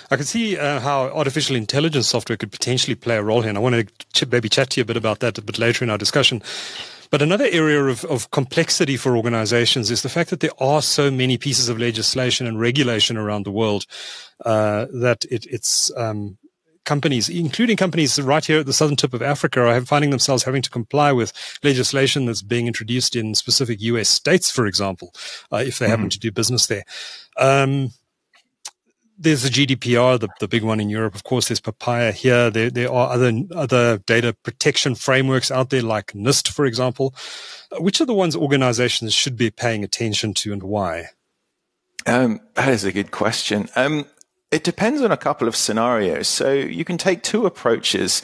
I 0.10 0.16
can 0.16 0.26
see 0.26 0.58
uh, 0.58 0.80
how 0.80 1.10
artificial 1.10 1.56
intelligence 1.56 2.08
software 2.08 2.38
could 2.38 2.52
potentially 2.52 2.96
play 2.96 3.18
a 3.18 3.24
role 3.24 3.42
here. 3.42 3.50
And 3.50 3.58
I 3.58 3.62
want 3.62 3.76
to 3.76 4.06
ch- 4.14 4.30
maybe 4.30 4.50
chat 4.50 4.70
to 4.72 4.80
you 4.80 4.84
a 4.84 4.86
bit 4.86 4.98
about 4.98 5.20
that 5.20 5.38
a 5.38 5.42
bit 5.42 5.60
later 5.60 5.84
in 5.84 5.90
our 5.90 5.98
discussion. 5.98 6.42
But 7.10 7.22
another 7.22 7.48
area 7.52 7.84
of, 7.84 8.04
of 8.06 8.32
complexity 8.32 8.98
for 8.98 9.16
organizations 9.16 9.92
is 9.92 10.02
the 10.02 10.10
fact 10.10 10.30
that 10.30 10.40
there 10.40 10.52
are 10.60 10.82
so 10.82 11.10
many 11.10 11.38
pieces 11.38 11.70
of 11.70 11.80
legislation 11.80 12.48
and 12.48 12.60
regulation 12.60 13.18
around 13.18 13.46
the 13.46 13.52
world 13.52 13.86
uh, 14.46 14.88
that 14.94 15.26
it, 15.26 15.46
it's 15.46 15.96
um, 15.96 16.38
companies, 16.88 17.30
including 17.30 17.78
companies 17.78 18.20
right 18.20 18.44
here 18.44 18.60
at 18.60 18.66
the 18.66 18.74
southern 18.74 18.96
tip 18.96 19.14
of 19.14 19.22
Africa, 19.22 19.62
are 19.62 19.82
finding 19.82 20.10
themselves 20.10 20.44
having 20.44 20.62
to 20.64 20.70
comply 20.70 21.12
with 21.12 21.34
legislation 21.64 22.26
that's 22.26 22.42
being 22.42 22.66
introduced 22.66 23.16
in 23.16 23.36
specific 23.36 23.82
U.S. 23.82 24.10
states, 24.10 24.50
for 24.50 24.66
example, 24.66 25.14
uh, 25.52 25.58
if 25.58 25.78
they 25.78 25.86
mm-hmm. 25.86 25.92
happen 25.92 26.10
to 26.10 26.20
do 26.20 26.32
business 26.32 26.66
there. 26.68 26.84
Um, 27.38 27.92
there's 29.18 29.44
the 29.44 29.50
GDPR, 29.50 30.20
the, 30.20 30.30
the 30.40 30.48
big 30.48 30.64
one 30.64 30.80
in 30.80 30.90
Europe. 30.90 31.16
Of 31.16 31.24
course, 31.24 31.48
there's 31.48 31.60
POPIA 31.60 32.12
here. 32.12 32.50
There, 32.50 32.70
there 32.70 32.92
are 32.92 33.12
other, 33.12 33.34
other 33.56 33.98
data 34.00 34.34
protection 34.44 34.96
frameworks 34.96 35.50
out 35.52 35.70
there 35.70 35.82
like 35.82 36.14
NIST, 36.14 36.50
for 36.50 36.66
example. 36.66 37.16
Uh, 37.72 37.82
which 37.82 38.00
are 38.00 38.06
the 38.06 38.14
ones 38.14 38.36
organizations 38.36 39.14
should 39.14 39.36
be 39.36 39.50
paying 39.50 39.84
attention 39.84 40.34
to 40.36 40.54
and 40.54 40.64
why? 40.64 41.08
Um, 42.06 42.40
that 42.54 42.70
is 42.70 42.84
a 42.84 42.92
good 42.92 43.12
question. 43.12 43.70
Um, 43.76 44.06
it 44.52 44.64
depends 44.64 45.02
on 45.02 45.12
a 45.12 45.18
couple 45.18 45.48
of 45.48 45.56
scenarios. 45.56 46.28
So 46.28 46.54
you 46.54 46.86
can 46.86 46.98
take 46.98 47.24
two 47.24 47.46
approaches. 47.46 48.22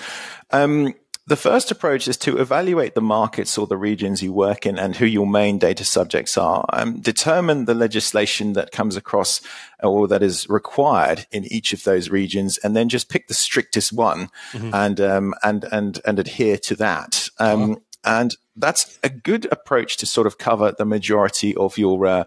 Um, 0.52 0.94
the 1.26 1.36
first 1.38 1.72
approach 1.72 2.08
is 2.08 2.18
to 2.18 2.38
evaluate 2.38 2.96
the 2.96 3.02
markets 3.02 3.58
or 3.58 3.66
the 3.66 3.78
regions 3.78 4.22
you 4.22 4.34
work 4.34 4.66
in 4.66 4.78
and 4.78 4.98
who 4.98 5.06
your 5.06 5.26
main 5.26 5.58
data 5.58 5.86
subjects 5.86 6.38
are. 6.38 6.66
Um, 6.74 7.00
determine 7.00 7.64
the 7.64 7.74
legislation 7.74 8.54
that 8.54 8.72
comes 8.72 8.98
across 8.98 9.40
or 9.82 10.08
that 10.10 10.22
is 10.22 10.50
required 10.50 11.26
in 11.32 11.46
each 11.46 11.72
of 11.72 11.84
those 11.86 12.10
regions, 12.10 12.58
and 12.58 12.76
then 12.76 12.90
just 12.90 13.10
pick 13.10 13.28
the 13.28 13.34
strictest 13.34 13.94
one 13.94 14.30
mm-hmm. 14.52 14.72
and 14.74 15.00
um, 15.00 15.34
and 15.44 15.66
and 15.72 16.02
and 16.06 16.20
adhere 16.20 16.58
to 16.58 16.76
that. 16.76 17.30
Um, 17.40 17.72
oh. 17.72 17.82
And 18.06 18.36
that's 18.58 19.00
a 19.02 19.10
good 19.10 19.48
approach 19.52 19.96
to 19.98 20.06
sort 20.06 20.28
of 20.28 20.38
cover 20.38 20.74
the 20.78 20.86
majority 20.86 21.56
of 21.56 21.78
your 21.78 22.06
uh, 22.06 22.24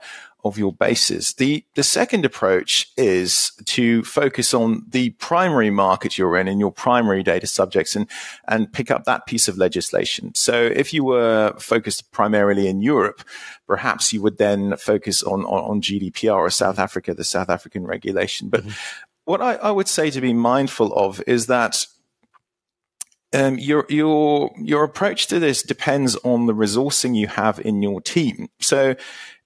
of 0.46 0.58
your 0.58 0.72
bases. 0.72 1.34
The, 1.34 1.64
the 1.74 1.82
second 1.82 2.24
approach 2.24 2.90
is 2.96 3.52
to 3.66 4.02
focus 4.04 4.54
on 4.54 4.84
the 4.88 5.10
primary 5.10 5.70
market 5.70 6.16
you're 6.16 6.36
in 6.36 6.48
and 6.48 6.60
your 6.60 6.72
primary 6.72 7.22
data 7.22 7.46
subjects 7.46 7.94
and, 7.96 8.08
and 8.48 8.72
pick 8.72 8.90
up 8.90 9.04
that 9.04 9.26
piece 9.26 9.48
of 9.48 9.58
legislation. 9.58 10.34
So 10.34 10.54
if 10.54 10.92
you 10.92 11.04
were 11.04 11.54
focused 11.58 12.10
primarily 12.12 12.68
in 12.68 12.80
Europe, 12.80 13.22
perhaps 13.66 14.12
you 14.12 14.22
would 14.22 14.38
then 14.38 14.76
focus 14.76 15.22
on, 15.22 15.44
on, 15.44 15.70
on 15.70 15.80
GDPR 15.80 16.36
or 16.36 16.50
South 16.50 16.78
Africa, 16.78 17.14
the 17.14 17.24
South 17.24 17.50
African 17.50 17.86
regulation. 17.86 18.48
But 18.48 18.62
mm-hmm 18.62 18.70
what 19.26 19.42
I, 19.42 19.56
I 19.56 19.70
would 19.70 19.88
say 19.88 20.10
to 20.10 20.20
be 20.20 20.32
mindful 20.32 20.94
of 20.94 21.22
is 21.26 21.46
that 21.46 21.86
um, 23.32 23.58
your 23.58 23.84
your 23.88 24.52
your 24.56 24.84
approach 24.84 25.26
to 25.26 25.38
this 25.38 25.62
depends 25.62 26.16
on 26.24 26.46
the 26.46 26.54
resourcing 26.54 27.14
you 27.14 27.26
have 27.26 27.60
in 27.60 27.82
your 27.82 28.00
team. 28.00 28.48
So, 28.60 28.94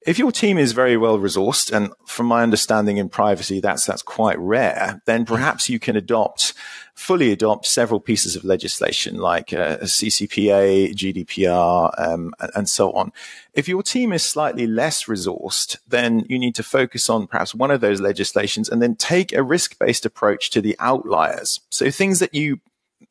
if 0.07 0.19
your 0.19 0.33
team 0.33 0.57
is 0.57 0.73
very 0.73 0.97
well 0.97 1.19
resourced, 1.19 1.71
and 1.73 1.92
from 2.07 2.26
my 2.26 2.42
understanding 2.42 2.97
in 2.97 3.09
privacy, 3.09 3.61
that's 3.61 3.85
that's 3.85 4.02
quite 4.02 4.38
rare, 4.38 5.02
then 5.04 5.26
perhaps 5.26 5.69
you 5.69 5.78
can 5.78 5.97
adopt 5.97 6.54
fully 6.95 7.33
adopt 7.33 7.64
several 7.66 7.99
pieces 7.99 8.37
of 8.37 8.45
legislation 8.45 9.16
like 9.16 9.54
uh, 9.54 9.78
CCPA, 9.78 10.92
GDPR, 10.95 11.95
um, 11.99 12.35
and, 12.40 12.50
and 12.54 12.69
so 12.69 12.92
on. 12.92 13.11
If 13.54 13.69
your 13.69 13.83
team 13.83 14.12
is 14.12 14.23
slightly 14.23 14.66
less 14.66 15.04
resourced, 15.04 15.78
then 15.88 16.26
you 16.28 16.38
need 16.38 16.54
to 16.57 16.62
focus 16.62 17.09
on 17.09 17.26
perhaps 17.26 17.54
one 17.54 17.71
of 17.71 17.80
those 17.80 18.02
legislations 18.02 18.69
and 18.69 18.83
then 18.83 18.97
take 18.97 19.33
a 19.33 19.42
risk 19.42 19.78
based 19.78 20.04
approach 20.04 20.50
to 20.50 20.61
the 20.61 20.76
outliers. 20.78 21.61
So 21.71 21.90
things 21.90 22.19
that 22.19 22.35
you 22.35 22.61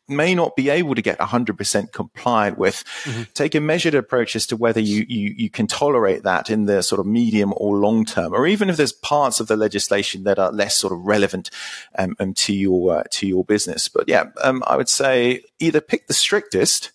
may 0.09 0.35
not 0.35 0.55
be 0.55 0.69
able 0.69 0.95
to 0.95 1.01
get 1.01 1.19
100% 1.19 1.91
compliant 1.91 2.57
with. 2.57 2.83
Mm-hmm. 3.03 3.23
Take 3.33 3.55
a 3.55 3.59
measured 3.59 3.95
approach 3.95 4.35
as 4.35 4.47
to 4.47 4.57
whether 4.57 4.79
you, 4.79 5.05
you, 5.07 5.33
you 5.35 5.49
can 5.49 5.67
tolerate 5.67 6.23
that 6.23 6.49
in 6.49 6.65
the 6.65 6.81
sort 6.81 6.99
of 6.99 7.05
medium 7.05 7.53
or 7.57 7.77
long 7.77 8.05
term, 8.05 8.33
or 8.33 8.47
even 8.47 8.69
if 8.69 8.77
there's 8.77 8.93
parts 8.93 9.39
of 9.39 9.47
the 9.47 9.57
legislation 9.57 10.23
that 10.23 10.39
are 10.39 10.51
less 10.51 10.75
sort 10.75 10.93
of 10.93 10.99
relevant 10.99 11.49
um, 11.97 12.15
um, 12.19 12.33
to 12.33 12.53
your 12.53 12.99
uh, 12.99 13.03
to 13.11 13.27
your 13.27 13.43
business. 13.43 13.87
But 13.87 14.07
yeah, 14.07 14.25
um, 14.43 14.63
I 14.67 14.75
would 14.77 14.89
say 14.89 15.43
either 15.59 15.81
pick 15.81 16.07
the 16.07 16.13
strictest 16.13 16.91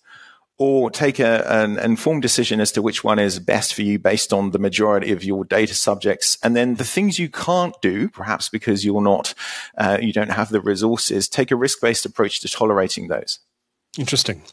or 0.57 0.89
take 0.89 1.19
a, 1.19 1.45
an 1.51 1.77
informed 1.79 2.21
decision 2.21 2.61
as 2.61 2.71
to 2.71 2.81
which 2.81 3.03
one 3.03 3.19
is 3.19 3.39
best 3.39 3.73
for 3.73 3.81
you 3.81 3.99
based 3.99 4.31
on 4.31 4.51
the 4.51 4.59
majority 4.59 5.11
of 5.11 5.23
your 5.23 5.43
data 5.43 5.73
subjects. 5.73 6.37
And 6.41 6.55
then 6.55 6.75
the 6.75 6.85
things 6.85 7.19
you 7.19 7.29
can't 7.29 7.75
do, 7.81 8.07
perhaps 8.07 8.47
because 8.47 8.85
you're 8.85 9.01
not, 9.01 9.33
uh, 9.77 9.97
you 10.01 10.13
don't 10.13 10.31
have 10.31 10.49
the 10.49 10.61
resources, 10.61 11.27
take 11.27 11.51
a 11.51 11.55
risk 11.55 11.81
based 11.81 12.05
approach 12.05 12.39
to 12.41 12.49
tolerating 12.49 13.07
those. 13.09 13.39
Interesting. 13.97 14.43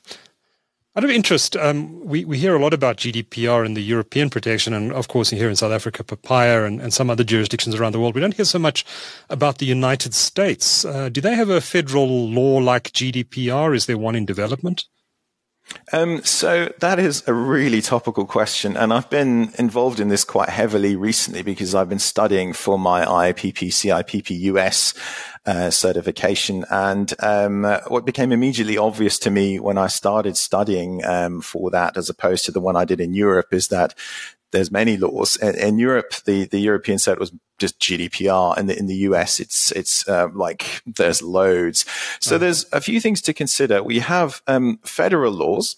Out 0.94 1.04
of 1.04 1.10
interest, 1.10 1.56
um, 1.56 2.04
we, 2.04 2.26
we 2.26 2.36
hear 2.36 2.54
a 2.54 2.58
lot 2.58 2.74
about 2.74 2.98
GDPR 2.98 3.64
and 3.64 3.74
the 3.74 3.80
European 3.80 4.28
protection, 4.28 4.74
and 4.74 4.92
of 4.92 5.08
course, 5.08 5.30
here 5.30 5.48
in 5.48 5.56
South 5.56 5.72
Africa, 5.72 6.04
POPIA 6.04 6.66
and, 6.66 6.82
and 6.82 6.92
some 6.92 7.08
other 7.08 7.24
jurisdictions 7.24 7.74
around 7.74 7.92
the 7.92 8.00
world. 8.00 8.14
We 8.14 8.20
don't 8.20 8.34
hear 8.34 8.44
so 8.44 8.58
much 8.58 8.84
about 9.30 9.56
the 9.56 9.64
United 9.64 10.12
States. 10.12 10.84
Uh, 10.84 11.08
do 11.08 11.22
they 11.22 11.34
have 11.34 11.48
a 11.48 11.62
federal 11.62 12.28
law 12.28 12.58
like 12.58 12.92
GDPR? 12.92 13.74
Is 13.74 13.86
there 13.86 13.96
one 13.96 14.14
in 14.14 14.26
development? 14.26 14.84
Um, 15.92 16.22
so 16.24 16.72
that 16.80 16.98
is 16.98 17.22
a 17.26 17.34
really 17.34 17.82
topical 17.82 18.24
question, 18.24 18.76
and 18.76 18.92
I've 18.92 19.10
been 19.10 19.52
involved 19.58 20.00
in 20.00 20.08
this 20.08 20.24
quite 20.24 20.48
heavily 20.48 20.96
recently 20.96 21.42
because 21.42 21.74
I've 21.74 21.88
been 21.88 21.98
studying 21.98 22.52
for 22.52 22.78
my 22.78 23.04
IIPP 23.04 23.68
CIPP 23.68 24.30
US 24.52 24.94
uh, 25.44 25.70
certification. 25.70 26.64
And 26.70 27.12
um, 27.20 27.64
what 27.88 28.06
became 28.06 28.32
immediately 28.32 28.78
obvious 28.78 29.18
to 29.20 29.30
me 29.30 29.58
when 29.58 29.78
I 29.78 29.88
started 29.88 30.36
studying 30.36 31.04
um, 31.04 31.40
for 31.40 31.70
that, 31.70 31.96
as 31.96 32.08
opposed 32.08 32.44
to 32.46 32.52
the 32.52 32.60
one 32.60 32.76
I 32.76 32.84
did 32.84 33.00
in 33.00 33.14
Europe, 33.14 33.52
is 33.52 33.68
that 33.68 33.94
there's 34.52 34.70
many 34.70 34.96
laws. 34.96 35.36
In, 35.36 35.54
in, 35.56 35.78
Europe, 35.78 36.14
the, 36.24 36.44
the 36.44 36.60
European 36.60 36.98
set 36.98 37.18
was 37.18 37.32
just 37.58 37.80
GDPR. 37.80 38.56
In 38.58 38.66
the, 38.66 38.78
in 38.78 38.86
the 38.86 38.96
US, 39.08 39.40
it's, 39.40 39.72
it's, 39.72 40.08
uh, 40.08 40.28
like 40.32 40.82
there's 40.86 41.22
loads. 41.22 41.84
So 42.20 42.36
oh. 42.36 42.38
there's 42.38 42.66
a 42.72 42.80
few 42.80 43.00
things 43.00 43.20
to 43.22 43.34
consider. 43.34 43.82
We 43.82 43.98
have, 43.98 44.42
um, 44.46 44.78
federal 44.84 45.32
laws 45.32 45.76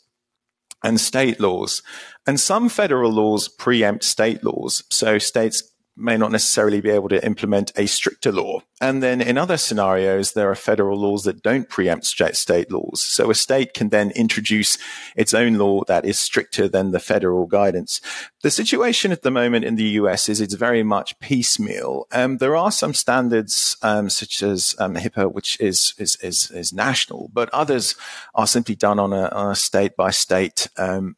and 0.83 1.00
state 1.00 1.40
laws 1.40 1.83
and 2.26 2.38
some 2.38 2.69
federal 2.69 3.12
laws 3.12 3.49
preempt 3.49 4.04
state 4.04 4.45
laws. 4.45 4.85
So 4.90 5.19
states 5.19 5.62
may 5.97 6.16
not 6.16 6.33
necessarily 6.33 6.81
be 6.81 6.90
able 6.90 7.09
to 7.09 7.25
implement 7.25 7.73
a 7.76 7.87
stricter 7.87 8.33
law. 8.33 8.61
And 8.81 9.02
then 9.02 9.21
in 9.21 9.38
other 9.38 9.57
scenarios, 9.57 10.33
there 10.33 10.50
are 10.50 10.57
federal 10.57 10.99
laws 10.99 11.23
that 11.25 11.43
don't 11.43 11.69
preempt 11.69 12.07
state 12.07 12.71
laws. 12.71 13.00
So 13.00 13.31
a 13.31 13.35
state 13.35 13.75
can 13.75 13.90
then 13.90 14.11
introduce 14.11 14.76
its 15.14 15.33
own 15.33 15.54
law 15.54 15.85
that 15.85 16.04
is 16.04 16.19
stricter 16.19 16.69
than 16.69 16.90
the 16.90 16.99
federal 16.99 17.47
guidance. 17.47 18.00
The 18.44 18.50
situation 18.50 19.10
at 19.10 19.22
the 19.22 19.30
moment 19.30 19.64
in 19.64 19.76
the 19.76 19.96
US 20.00 20.28
is 20.28 20.38
it's 20.38 20.52
very 20.52 20.82
much 20.82 21.18
piecemeal. 21.18 22.06
Um, 22.12 22.36
there 22.36 22.54
are 22.54 22.70
some 22.70 22.92
standards, 22.92 23.78
um, 23.80 24.10
such 24.10 24.42
as 24.42 24.76
um, 24.78 24.96
HIPAA, 24.96 25.32
which 25.32 25.58
is, 25.60 25.94
is, 25.96 26.16
is, 26.16 26.50
is, 26.50 26.70
national, 26.70 27.30
but 27.32 27.48
others 27.54 27.94
are 28.34 28.46
simply 28.46 28.74
done 28.74 28.98
on 28.98 29.14
a, 29.14 29.54
state 29.54 29.96
by 29.96 30.10
state 30.10 30.68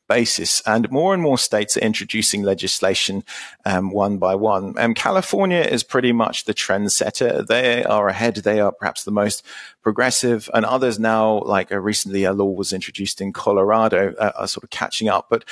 basis. 0.07 0.63
And 0.67 0.89
more 0.93 1.15
and 1.15 1.21
more 1.21 1.37
states 1.37 1.77
are 1.77 1.81
introducing 1.81 2.45
legislation 2.45 3.25
um, 3.65 3.91
one 3.91 4.19
by 4.19 4.37
one. 4.37 4.79
Um, 4.79 4.95
California 4.95 5.63
is 5.63 5.83
pretty 5.83 6.13
much 6.13 6.45
the 6.45 6.55
trendsetter. 6.55 7.45
They 7.45 7.83
are 7.83 8.07
ahead. 8.07 8.37
They 8.37 8.61
are 8.61 8.71
perhaps 8.71 9.03
the 9.03 9.11
most 9.11 9.45
progressive, 9.83 10.51
and 10.53 10.65
others 10.65 10.99
now, 10.99 11.43
like 11.45 11.71
uh, 11.71 11.79
recently, 11.79 12.25
a 12.25 12.33
law 12.33 12.51
was 12.51 12.73
introduced 12.73 13.21
in 13.21 13.33
Colorado, 13.33 14.15
uh, 14.19 14.33
are 14.37 14.49
sort 14.49 14.65
of 14.65 14.71
catching 14.71 15.09
up. 15.09 15.27
But 15.31 15.45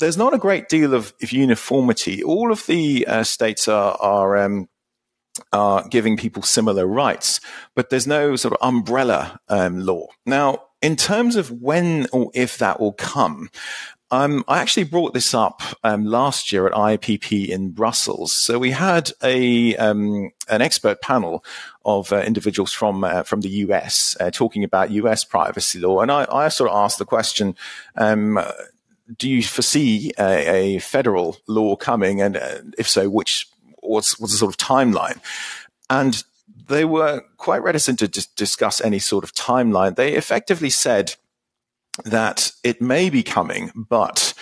there's 0.00 0.16
not 0.16 0.34
a 0.34 0.38
great 0.38 0.68
deal 0.68 0.94
of, 0.94 1.14
of 1.22 1.32
uniformity. 1.32 2.22
All 2.22 2.50
of 2.50 2.66
the 2.66 3.06
uh, 3.06 3.22
states 3.22 3.68
are 3.68 3.96
are 4.00 4.36
um, 4.38 4.68
are 5.52 5.86
giving 5.88 6.16
people 6.16 6.42
similar 6.42 6.86
rights, 6.86 7.40
but 7.74 7.90
there's 7.90 8.06
no 8.06 8.36
sort 8.36 8.54
of 8.54 8.58
umbrella 8.66 9.38
um, 9.48 9.80
law. 9.80 10.06
Now, 10.26 10.64
in 10.82 10.96
terms 10.96 11.36
of 11.36 11.50
when 11.50 12.06
or 12.12 12.30
if 12.34 12.58
that 12.58 12.80
will 12.80 12.92
come, 12.92 13.50
um, 14.10 14.44
I 14.48 14.58
actually 14.58 14.84
brought 14.84 15.14
this 15.14 15.34
up 15.34 15.62
um, 15.84 16.04
last 16.04 16.50
year 16.52 16.66
at 16.66 16.72
IAPP 16.72 17.48
in 17.48 17.70
Brussels. 17.70 18.32
So 18.32 18.58
we 18.58 18.72
had 18.72 19.12
a 19.22 19.76
um, 19.76 20.32
an 20.48 20.62
expert 20.62 21.00
panel 21.00 21.44
of 21.84 22.12
uh, 22.12 22.16
individuals 22.22 22.72
from 22.72 23.04
uh, 23.04 23.22
from 23.22 23.42
the 23.42 23.50
US 23.50 24.16
uh, 24.18 24.30
talking 24.32 24.64
about 24.64 24.90
US 24.90 25.24
privacy 25.24 25.78
law, 25.78 26.00
and 26.00 26.10
I, 26.10 26.26
I 26.30 26.48
sort 26.48 26.70
of 26.70 26.76
asked 26.76 26.98
the 26.98 27.04
question. 27.04 27.54
Do 29.16 29.28
you 29.28 29.42
foresee 29.42 30.12
a, 30.18 30.76
a, 30.76 30.78
federal 30.78 31.36
law 31.48 31.76
coming, 31.76 32.20
and 32.20 32.36
uh, 32.36 32.58
if 32.78 32.88
so, 32.88 33.08
which 33.08 33.46
what's 33.80 34.18
what's 34.18 34.32
the 34.32 34.38
sort 34.38 34.54
of 34.54 34.58
timeline? 34.58 35.20
And 35.88 36.22
they 36.68 36.84
were 36.84 37.22
quite 37.36 37.62
reticent 37.62 37.98
to 37.98 38.08
discuss 38.08 38.80
any 38.80 38.98
sort 38.98 39.24
of 39.24 39.34
timeline. 39.34 39.96
They 39.96 40.14
effectively 40.14 40.70
said 40.70 41.16
that 42.04 42.52
it 42.62 42.80
may 42.80 43.10
be 43.10 43.22
coming, 43.22 43.72
but 43.74 44.32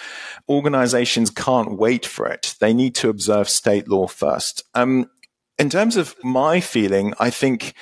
organizations 0.49 1.31
can't 1.31 1.79
wait 1.79 2.05
for 2.07 2.27
it. 2.27 2.55
They 2.61 2.75
need 2.75 2.95
to 2.97 3.09
observe 3.09 3.49
state 3.49 3.89
law 3.89 4.07
first. 4.07 4.63
Um, 4.75 5.11
in 5.59 5.71
terms 5.71 5.97
of 5.97 6.15
my 6.23 6.61
feeling, 6.61 7.15
I 7.19 7.31
think 7.31 7.75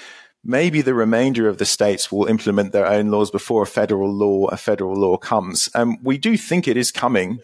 maybe 0.47 0.81
the 0.81 0.95
remainder 0.95 1.49
of 1.49 1.59
the 1.59 1.67
states 1.67 2.11
will 2.11 2.27
implement 2.27 2.73
their 2.73 2.87
own 2.87 3.11
laws 3.11 3.31
before 3.31 3.63
a 3.63 3.67
federal 3.67 4.13
law, 4.13 4.47
a 4.47 4.57
federal 4.57 4.95
law 4.95 5.17
comes. 5.17 5.69
Um, 5.75 5.99
we 6.03 6.17
do 6.17 6.37
think 6.37 6.69
it 6.69 6.77
is 6.77 6.93
coming, 6.93 7.41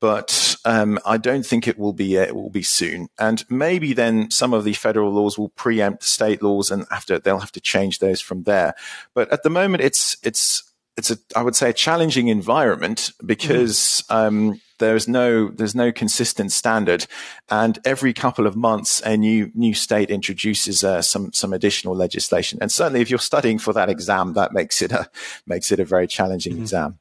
but 0.00 0.56
um, 0.66 0.98
I 1.06 1.16
don't 1.16 1.46
think 1.46 1.66
it 1.66 1.78
will 1.78 1.94
be. 1.94 2.18
Uh, 2.18 2.22
it 2.22 2.34
will 2.34 2.50
be 2.50 2.62
soon, 2.62 3.08
and 3.18 3.44
maybe 3.48 3.94
then 3.94 4.30
some 4.30 4.52
of 4.52 4.64
the 4.64 4.74
federal 4.74 5.10
laws 5.10 5.38
will 5.38 5.48
preempt 5.50 6.00
the 6.00 6.06
state 6.06 6.42
laws, 6.42 6.70
and 6.70 6.84
after 6.90 7.18
they'll 7.18 7.38
have 7.38 7.52
to 7.52 7.60
change 7.60 7.98
those 7.98 8.20
from 8.20 8.42
there. 8.42 8.74
But 9.14 9.32
at 9.32 9.42
the 9.42 9.50
moment, 9.50 9.82
it's 9.82 10.18
it's 10.22 10.62
it's 10.96 11.10
a 11.10 11.16
I 11.34 11.42
would 11.42 11.56
say 11.56 11.70
a 11.70 11.74
challenging 11.74 12.28
environment 12.28 13.12
because 13.24 14.04
mm. 14.10 14.14
um, 14.14 14.60
there's 14.78 15.06
no 15.08 15.48
there's 15.48 15.74
no 15.74 15.92
consistent 15.92 16.52
standard, 16.52 17.06
and 17.50 17.78
every 17.84 18.12
couple 18.12 18.46
of 18.46 18.56
months 18.56 19.00
a 19.02 19.16
new 19.16 19.50
new 19.54 19.74
state 19.74 20.10
introduces 20.10 20.84
uh, 20.84 21.02
some 21.02 21.32
some 21.32 21.52
additional 21.52 21.94
legislation. 21.94 22.58
And 22.60 22.70
certainly, 22.70 23.00
if 23.00 23.10
you're 23.10 23.18
studying 23.18 23.58
for 23.58 23.72
that 23.72 23.88
exam, 23.88 24.34
that 24.34 24.52
makes 24.52 24.82
it 24.82 24.92
a 24.92 25.08
makes 25.46 25.72
it 25.72 25.80
a 25.80 25.84
very 25.84 26.06
challenging 26.06 26.56
mm. 26.56 26.60
exam. 26.60 26.98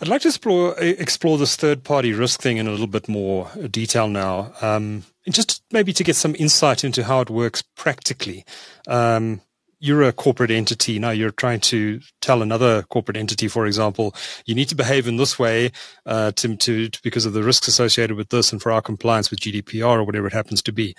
I'd 0.00 0.08
like 0.08 0.22
to 0.22 0.28
explore 0.28 0.78
explore 0.78 1.36
this 1.36 1.56
third 1.56 1.84
party 1.84 2.12
risk 2.12 2.40
thing 2.40 2.56
in 2.56 2.66
a 2.66 2.70
little 2.70 2.86
bit 2.86 3.08
more 3.08 3.50
detail 3.70 4.08
now, 4.08 4.52
um, 4.62 5.04
just 5.28 5.62
maybe 5.72 5.92
to 5.92 6.04
get 6.04 6.16
some 6.16 6.34
insight 6.38 6.84
into 6.84 7.04
how 7.04 7.20
it 7.20 7.28
works 7.28 7.62
practically. 7.76 8.44
Um, 8.88 9.42
you're 9.80 10.02
a 10.02 10.12
corporate 10.12 10.50
entity. 10.50 10.98
Now 10.98 11.10
you're 11.10 11.30
trying 11.30 11.60
to 11.60 12.00
tell 12.20 12.42
another 12.42 12.82
corporate 12.82 13.16
entity 13.16 13.48
for 13.48 13.66
example 13.66 14.14
you 14.44 14.54
need 14.54 14.68
to 14.68 14.74
behave 14.74 15.08
in 15.08 15.16
this 15.16 15.38
way 15.38 15.72
uh, 16.06 16.32
to, 16.32 16.56
to, 16.56 16.88
to, 16.88 17.02
because 17.02 17.26
of 17.26 17.32
the 17.32 17.42
risks 17.42 17.66
associated 17.66 18.16
with 18.16 18.28
this 18.28 18.52
and 18.52 18.60
for 18.62 18.70
our 18.70 18.82
compliance 18.82 19.30
with 19.30 19.40
GDPR 19.40 19.98
or 19.98 20.04
whatever 20.04 20.26
it 20.26 20.32
happens 20.32 20.62
to 20.62 20.72
be. 20.72 20.94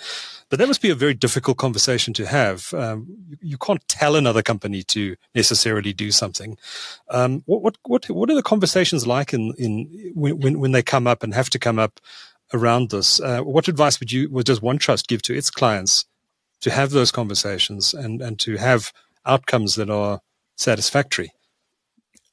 But 0.49 0.59
that 0.59 0.67
must 0.67 0.81
be 0.81 0.89
a 0.89 0.95
very 0.95 1.13
difficult 1.13 1.57
conversation 1.57 2.13
to 2.15 2.25
have. 2.25 2.73
Um, 2.73 3.07
you, 3.41 3.57
can't 3.57 3.87
tell 3.87 4.15
another 4.15 4.41
company 4.41 4.83
to 4.83 5.15
necessarily 5.35 5.93
do 5.93 6.11
something. 6.11 6.57
Um, 7.09 7.43
what, 7.45 7.61
what 7.61 7.77
what 7.83 8.09
what 8.09 8.29
are 8.29 8.35
the 8.35 8.41
conversations 8.43 9.05
like 9.05 9.33
in 9.33 9.53
in 9.57 10.11
when 10.15 10.59
when 10.59 10.71
they 10.71 10.81
come 10.81 11.07
up 11.07 11.23
and 11.23 11.33
have 11.33 11.49
to 11.51 11.59
come 11.59 11.79
up 11.79 11.99
around 12.53 12.89
this? 12.89 13.21
Uh, 13.21 13.41
what 13.41 13.67
advice 13.67 13.99
would 13.99 14.11
you 14.11 14.29
would 14.31 14.45
does 14.45 14.59
OneTrust 14.59 15.07
give 15.07 15.21
to 15.23 15.35
its 15.35 15.49
clients 15.49 16.05
to 16.61 16.71
have 16.71 16.91
those 16.91 17.11
conversations 17.11 17.93
and, 17.93 18.21
and 18.21 18.39
to 18.39 18.57
have 18.57 18.91
outcomes 19.25 19.75
that 19.75 19.89
are 19.89 20.21
satisfactory. 20.55 21.31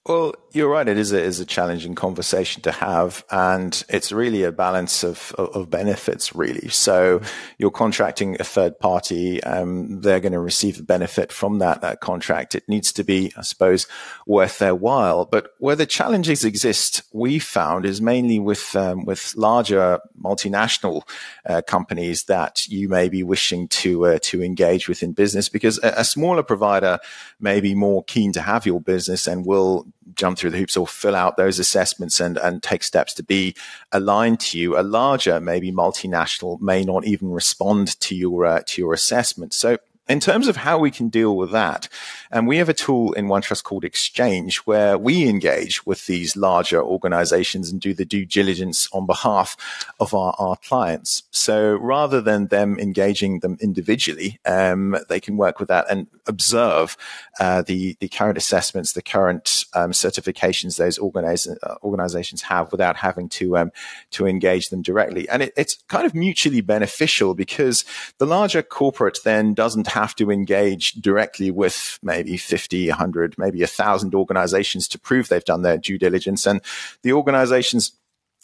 Well, 0.06 0.34
you're 0.52 0.68
right. 0.68 0.88
It 0.88 0.96
is 0.96 1.12
a, 1.12 1.20
is 1.20 1.40
a 1.40 1.44
challenging 1.44 1.94
conversation 1.94 2.62
to 2.62 2.72
have. 2.72 3.24
And 3.30 3.84
it's 3.88 4.12
really 4.12 4.44
a 4.44 4.52
balance 4.52 5.04
of, 5.04 5.32
of 5.38 5.70
benefits, 5.70 6.34
really. 6.34 6.68
So 6.68 7.20
you're 7.58 7.70
contracting 7.70 8.36
a 8.40 8.44
third 8.44 8.78
party. 8.78 9.42
Um, 9.42 10.00
they're 10.00 10.20
going 10.20 10.32
to 10.32 10.40
receive 10.40 10.76
the 10.76 10.82
benefit 10.82 11.32
from 11.32 11.58
that, 11.58 11.82
that 11.82 12.00
contract. 12.00 12.54
It 12.54 12.68
needs 12.68 12.92
to 12.92 13.04
be, 13.04 13.32
I 13.36 13.42
suppose, 13.42 13.86
worth 14.26 14.58
their 14.58 14.74
while. 14.74 15.24
But 15.24 15.52
where 15.58 15.76
the 15.76 15.86
challenges 15.86 16.44
exist, 16.44 17.02
we 17.12 17.38
found 17.38 17.84
is 17.84 18.00
mainly 18.00 18.38
with, 18.38 18.74
um, 18.74 19.04
with 19.04 19.34
larger 19.36 20.00
multinational 20.22 21.08
uh, 21.46 21.62
companies 21.62 22.24
that 22.24 22.66
you 22.68 22.88
may 22.88 23.08
be 23.08 23.22
wishing 23.22 23.68
to, 23.68 24.06
uh, 24.06 24.18
to 24.22 24.42
engage 24.42 24.88
with 24.88 25.02
in 25.02 25.12
business 25.12 25.48
because 25.48 25.78
a, 25.82 25.94
a 25.98 26.04
smaller 26.04 26.42
provider 26.42 26.98
may 27.40 27.60
be 27.60 27.74
more 27.74 28.02
keen 28.04 28.32
to 28.32 28.40
have 28.40 28.66
your 28.66 28.80
business 28.80 29.26
and 29.26 29.44
will 29.46 29.86
jump 30.14 30.38
through 30.38 30.50
the 30.50 30.58
hoops 30.58 30.76
or 30.76 30.86
fill 30.86 31.14
out 31.14 31.36
those 31.36 31.58
assessments 31.58 32.20
and, 32.20 32.36
and 32.38 32.62
take 32.62 32.82
steps 32.82 33.14
to 33.14 33.22
be 33.22 33.54
aligned 33.92 34.40
to 34.40 34.58
you. 34.58 34.78
A 34.78 34.82
larger, 34.82 35.40
maybe 35.40 35.72
multinational 35.72 36.60
may 36.60 36.84
not 36.84 37.04
even 37.04 37.30
respond 37.30 37.98
to 38.00 38.14
your, 38.14 38.46
uh, 38.46 38.62
to 38.66 38.82
your 38.82 38.92
assessment. 38.92 39.52
So 39.52 39.78
in 40.08 40.20
terms 40.20 40.48
of 40.48 40.56
how 40.56 40.78
we 40.78 40.90
can 40.90 41.08
deal 41.08 41.36
with 41.36 41.50
that, 41.52 41.88
and 42.30 42.46
we 42.46 42.56
have 42.58 42.68
a 42.68 42.74
tool 42.74 43.12
in 43.12 43.26
OneTrust 43.26 43.64
called 43.64 43.84
Exchange 43.84 44.58
where 44.58 44.98
we 44.98 45.28
engage 45.28 45.84
with 45.86 46.06
these 46.06 46.36
larger 46.36 46.82
organizations 46.82 47.70
and 47.70 47.80
do 47.80 47.94
the 47.94 48.04
due 48.04 48.24
diligence 48.24 48.88
on 48.92 49.06
behalf 49.06 49.56
of 50.00 50.14
our, 50.14 50.34
our 50.38 50.56
clients. 50.56 51.22
So 51.30 51.76
rather 51.76 52.20
than 52.20 52.48
them 52.48 52.78
engaging 52.78 53.40
them 53.40 53.56
individually, 53.60 54.38
um, 54.44 54.96
they 55.08 55.20
can 55.20 55.36
work 55.36 55.58
with 55.58 55.68
that 55.68 55.86
and 55.90 56.06
observe 56.26 56.96
uh, 57.40 57.62
the, 57.62 57.96
the 58.00 58.08
current 58.08 58.38
assessments, 58.38 58.92
the 58.92 59.02
current 59.02 59.64
um, 59.74 59.92
certifications 59.92 60.76
those 60.76 60.98
uh, 60.98 61.74
organizations 61.82 62.42
have 62.42 62.70
without 62.72 62.96
having 62.96 63.28
to, 63.28 63.56
um, 63.56 63.70
to 64.10 64.26
engage 64.26 64.70
them 64.70 64.82
directly. 64.82 65.28
And 65.28 65.42
it, 65.42 65.52
it's 65.56 65.78
kind 65.88 66.06
of 66.06 66.14
mutually 66.14 66.60
beneficial 66.60 67.34
because 67.34 67.84
the 68.18 68.26
larger 68.26 68.62
corporate 68.62 69.18
then 69.24 69.54
doesn't 69.54 69.88
have 69.98 70.14
to 70.16 70.30
engage 70.30 70.92
directly 70.92 71.50
with 71.50 71.98
maybe 72.02 72.28
maybe 72.28 72.36
50, 72.36 72.88
100, 72.88 73.36
maybe 73.38 73.60
1,000 73.60 74.14
organizations 74.14 74.88
to 74.88 74.98
prove 74.98 75.28
they've 75.28 75.44
done 75.44 75.62
their 75.62 75.78
due 75.78 75.98
diligence. 75.98 76.46
And 76.46 76.60
the 77.02 77.12
organizations 77.12 77.92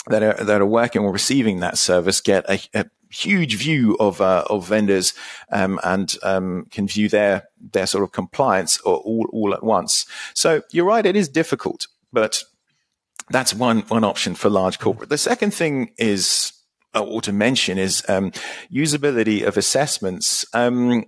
that 0.06 0.22
are, 0.22 0.44
that 0.44 0.60
are 0.60 0.66
working 0.66 1.02
or 1.02 1.12
receiving 1.12 1.60
that 1.60 1.76
service 1.76 2.20
get 2.20 2.48
a, 2.48 2.60
a 2.72 2.86
huge 3.10 3.56
view 3.56 3.96
of, 4.00 4.20
uh, 4.20 4.44
of 4.48 4.66
vendors 4.66 5.12
um, 5.52 5.78
and 5.82 6.16
um, 6.22 6.66
can 6.70 6.86
view 6.86 7.08
their, 7.08 7.48
their 7.72 7.86
sort 7.86 8.04
of 8.04 8.12
compliance 8.12 8.80
all, 8.80 9.28
all 9.32 9.52
at 9.52 9.62
once. 9.62 10.06
So 10.34 10.62
you're 10.70 10.86
right, 10.86 11.04
it 11.04 11.16
is 11.16 11.28
difficult, 11.28 11.88
but 12.12 12.44
that's 13.30 13.54
one, 13.54 13.80
one 13.88 14.04
option 14.04 14.34
for 14.34 14.50
large 14.50 14.78
corporate. 14.78 15.08
The 15.08 15.18
second 15.18 15.52
thing 15.52 15.90
is, 15.98 16.52
uh, 16.94 17.02
or 17.02 17.20
to 17.22 17.32
mention 17.32 17.76
is 17.76 18.04
um, 18.08 18.30
usability 18.72 19.44
of 19.44 19.56
assessments. 19.56 20.46
Um, 20.54 21.04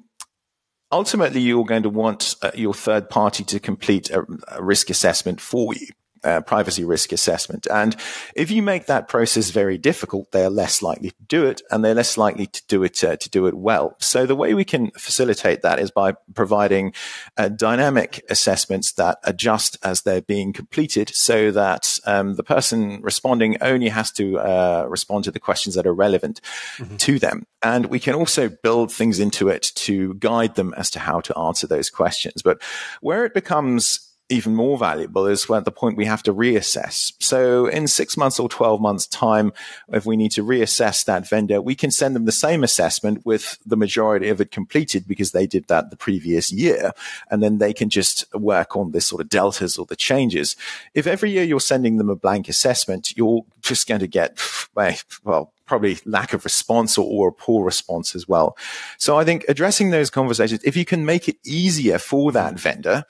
ultimately 0.92 1.40
you're 1.40 1.64
going 1.64 1.82
to 1.82 1.90
want 1.90 2.34
uh, 2.42 2.50
your 2.54 2.74
third 2.74 3.08
party 3.08 3.44
to 3.44 3.60
complete 3.60 4.10
a, 4.10 4.24
a 4.48 4.62
risk 4.62 4.90
assessment 4.90 5.40
for 5.40 5.74
you 5.74 5.88
uh, 6.26 6.40
privacy 6.40 6.84
risk 6.84 7.12
assessment. 7.12 7.66
And 7.70 7.96
if 8.34 8.50
you 8.50 8.62
make 8.62 8.86
that 8.86 9.08
process 9.08 9.50
very 9.50 9.78
difficult, 9.78 10.32
they're 10.32 10.50
less 10.50 10.82
likely 10.82 11.10
to 11.10 11.22
do 11.28 11.46
it, 11.46 11.62
and 11.70 11.84
they're 11.84 11.94
less 11.94 12.18
likely 12.18 12.46
to 12.46 12.62
do 12.66 12.82
it 12.82 13.02
uh, 13.04 13.16
to 13.16 13.30
do 13.30 13.46
it 13.46 13.54
well. 13.54 13.94
So 13.98 14.26
the 14.26 14.36
way 14.36 14.54
we 14.54 14.64
can 14.64 14.90
facilitate 14.90 15.62
that 15.62 15.78
is 15.78 15.90
by 15.90 16.14
providing 16.34 16.92
uh, 17.36 17.48
dynamic 17.48 18.24
assessments 18.28 18.92
that 18.92 19.18
adjust 19.24 19.78
as 19.82 20.02
they're 20.02 20.22
being 20.22 20.52
completed, 20.52 21.08
so 21.14 21.50
that 21.52 21.98
um, 22.06 22.34
the 22.34 22.44
person 22.44 23.00
responding 23.02 23.56
only 23.60 23.88
has 23.88 24.10
to 24.12 24.38
uh, 24.38 24.86
respond 24.88 25.24
to 25.24 25.30
the 25.30 25.40
questions 25.40 25.74
that 25.74 25.86
are 25.86 25.94
relevant 25.94 26.40
mm-hmm. 26.76 26.96
to 26.96 27.18
them. 27.18 27.46
And 27.62 27.86
we 27.86 28.00
can 28.00 28.14
also 28.14 28.48
build 28.48 28.92
things 28.92 29.18
into 29.18 29.48
it 29.48 29.72
to 29.76 30.14
guide 30.14 30.54
them 30.54 30.74
as 30.76 30.90
to 30.90 30.98
how 30.98 31.20
to 31.20 31.38
answer 31.38 31.66
those 31.66 31.90
questions. 31.90 32.42
But 32.42 32.62
where 33.00 33.24
it 33.24 33.34
becomes 33.34 34.15
even 34.28 34.54
more 34.54 34.76
valuable 34.76 35.26
is 35.26 35.48
at 35.50 35.64
the 35.64 35.70
point 35.70 35.96
we 35.96 36.04
have 36.04 36.22
to 36.24 36.34
reassess. 36.34 37.12
So 37.20 37.66
in 37.66 37.86
six 37.86 38.16
months 38.16 38.40
or 38.40 38.48
12 38.48 38.80
months 38.80 39.06
time, 39.06 39.52
if 39.88 40.04
we 40.04 40.16
need 40.16 40.32
to 40.32 40.44
reassess 40.44 41.04
that 41.04 41.28
vendor, 41.28 41.62
we 41.62 41.76
can 41.76 41.92
send 41.92 42.16
them 42.16 42.24
the 42.24 42.32
same 42.32 42.64
assessment 42.64 43.24
with 43.24 43.58
the 43.64 43.76
majority 43.76 44.28
of 44.28 44.40
it 44.40 44.50
completed 44.50 45.06
because 45.06 45.30
they 45.30 45.46
did 45.46 45.68
that 45.68 45.90
the 45.90 45.96
previous 45.96 46.52
year. 46.52 46.92
And 47.30 47.42
then 47.42 47.58
they 47.58 47.72
can 47.72 47.88
just 47.88 48.24
work 48.34 48.76
on 48.76 48.90
this 48.90 49.06
sort 49.06 49.22
of 49.22 49.28
deltas 49.28 49.78
or 49.78 49.86
the 49.86 49.96
changes. 49.96 50.56
If 50.94 51.06
every 51.06 51.30
year 51.30 51.44
you're 51.44 51.60
sending 51.60 51.98
them 51.98 52.10
a 52.10 52.16
blank 52.16 52.48
assessment, 52.48 53.16
you're 53.16 53.44
just 53.62 53.86
going 53.86 54.00
to 54.00 54.08
get, 54.08 54.40
well, 55.24 55.52
probably 55.66 55.98
lack 56.04 56.32
of 56.32 56.44
response 56.44 56.96
or, 56.96 57.06
or, 57.06 57.28
a 57.28 57.32
poor 57.32 57.64
response 57.64 58.14
as 58.14 58.28
well. 58.28 58.56
So 58.98 59.18
I 59.18 59.24
think 59.24 59.44
addressing 59.48 59.90
those 59.90 60.10
conversations, 60.10 60.62
if 60.64 60.76
you 60.76 60.84
can 60.84 61.04
make 61.04 61.28
it 61.28 61.36
easier 61.44 61.98
for 61.98 62.30
that 62.32 62.58
vendor, 62.58 63.04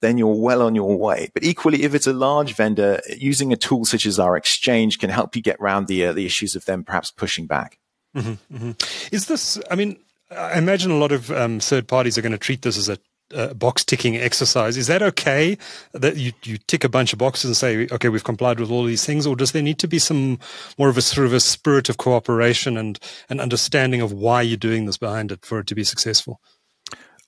then 0.00 0.18
you're 0.18 0.34
well 0.34 0.62
on 0.62 0.74
your 0.74 0.96
way. 0.96 1.30
But 1.34 1.44
equally, 1.44 1.82
if 1.82 1.94
it's 1.94 2.06
a 2.06 2.12
large 2.12 2.54
vendor, 2.54 3.00
using 3.16 3.52
a 3.52 3.56
tool 3.56 3.84
such 3.84 4.06
as 4.06 4.18
our 4.18 4.36
exchange 4.36 4.98
can 4.98 5.10
help 5.10 5.36
you 5.36 5.42
get 5.42 5.60
around 5.60 5.86
the 5.86 6.06
uh, 6.06 6.12
the 6.12 6.26
issues 6.26 6.56
of 6.56 6.64
them 6.64 6.84
perhaps 6.84 7.10
pushing 7.10 7.46
back. 7.46 7.78
Mm-hmm, 8.16 8.56
mm-hmm. 8.56 9.14
Is 9.14 9.26
this? 9.26 9.60
I 9.70 9.76
mean, 9.76 9.98
I 10.30 10.58
imagine 10.58 10.90
a 10.90 10.98
lot 10.98 11.12
of 11.12 11.30
um, 11.30 11.60
third 11.60 11.88
parties 11.88 12.16
are 12.16 12.22
going 12.22 12.32
to 12.32 12.38
treat 12.38 12.62
this 12.62 12.76
as 12.76 12.88
a 12.88 12.98
uh, 13.34 13.54
box 13.54 13.84
ticking 13.84 14.16
exercise. 14.16 14.76
Is 14.76 14.86
that 14.88 15.02
okay 15.02 15.56
that 15.92 16.16
you, 16.16 16.32
you 16.42 16.58
tick 16.58 16.84
a 16.84 16.88
bunch 16.88 17.12
of 17.12 17.18
boxes 17.18 17.44
and 17.46 17.56
say, 17.56 17.86
okay, 17.90 18.08
we've 18.08 18.24
complied 18.24 18.60
with 18.60 18.70
all 18.70 18.84
these 18.84 19.04
things, 19.04 19.26
or 19.26 19.36
does 19.36 19.52
there 19.52 19.62
need 19.62 19.78
to 19.78 19.88
be 19.88 19.98
some 19.98 20.38
more 20.78 20.88
of 20.88 20.98
a 20.98 21.02
sort 21.02 21.26
of 21.26 21.32
a 21.32 21.40
spirit 21.40 21.88
of 21.88 21.96
cooperation 21.96 22.76
and 22.76 22.98
an 23.28 23.40
understanding 23.40 24.00
of 24.00 24.12
why 24.12 24.42
you're 24.42 24.56
doing 24.56 24.86
this 24.86 24.98
behind 24.98 25.30
it 25.32 25.44
for 25.44 25.60
it 25.60 25.66
to 25.68 25.74
be 25.74 25.84
successful? 25.84 26.40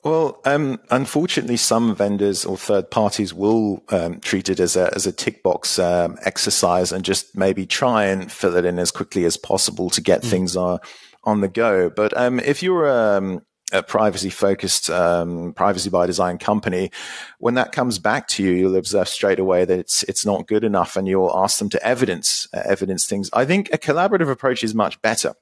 Well, 0.04 0.40
um, 0.44 0.80
unfortunately, 0.90 1.56
some 1.56 1.94
vendors 1.94 2.44
or 2.44 2.56
third 2.56 2.90
parties 2.90 3.32
will 3.32 3.84
um, 3.90 4.18
treat 4.18 4.48
it 4.48 4.58
as 4.58 4.74
a 4.74 4.92
as 4.94 5.06
a 5.06 5.12
tick 5.12 5.44
box 5.44 5.78
um, 5.78 6.18
exercise 6.24 6.90
and 6.90 7.04
just 7.04 7.36
maybe 7.36 7.66
try 7.66 8.06
and 8.06 8.30
fill 8.30 8.56
it 8.56 8.64
in 8.64 8.80
as 8.80 8.90
quickly 8.90 9.24
as 9.24 9.36
possible 9.36 9.90
to 9.90 10.00
get 10.00 10.22
mm. 10.22 10.30
things 10.30 10.56
uh, 10.56 10.78
on 11.22 11.40
the 11.40 11.48
go. 11.48 11.88
But 11.88 12.16
um, 12.16 12.40
if 12.40 12.64
you're 12.64 12.90
um, 12.90 13.42
a 13.72 13.84
privacy 13.84 14.30
focused 14.30 14.90
um, 14.90 15.52
privacy 15.52 15.88
by 15.88 16.06
design 16.06 16.36
company, 16.36 16.90
when 17.38 17.54
that 17.54 17.70
comes 17.70 18.00
back 18.00 18.26
to 18.28 18.42
you, 18.42 18.50
you'll 18.50 18.76
observe 18.76 19.06
straight 19.06 19.38
away 19.38 19.64
that 19.64 19.78
it's 19.78 20.02
it's 20.04 20.26
not 20.26 20.48
good 20.48 20.64
enough, 20.64 20.96
and 20.96 21.06
you'll 21.06 21.36
ask 21.36 21.60
them 21.60 21.70
to 21.70 21.86
evidence 21.86 22.48
uh, 22.52 22.62
evidence 22.64 23.06
things. 23.06 23.30
I 23.32 23.44
think 23.44 23.70
a 23.72 23.78
collaborative 23.78 24.28
approach 24.28 24.64
is 24.64 24.74
much 24.74 25.00
better. 25.00 25.34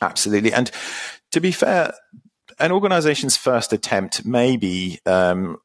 Absolutely, 0.00 0.52
and 0.52 0.72
to 1.30 1.40
be 1.40 1.52
fair, 1.52 1.94
an 2.58 2.72
organization's 2.72 3.36
first 3.36 3.72
attempt 3.72 4.24
may 4.24 4.56
be 4.56 5.00
um, 5.06 5.58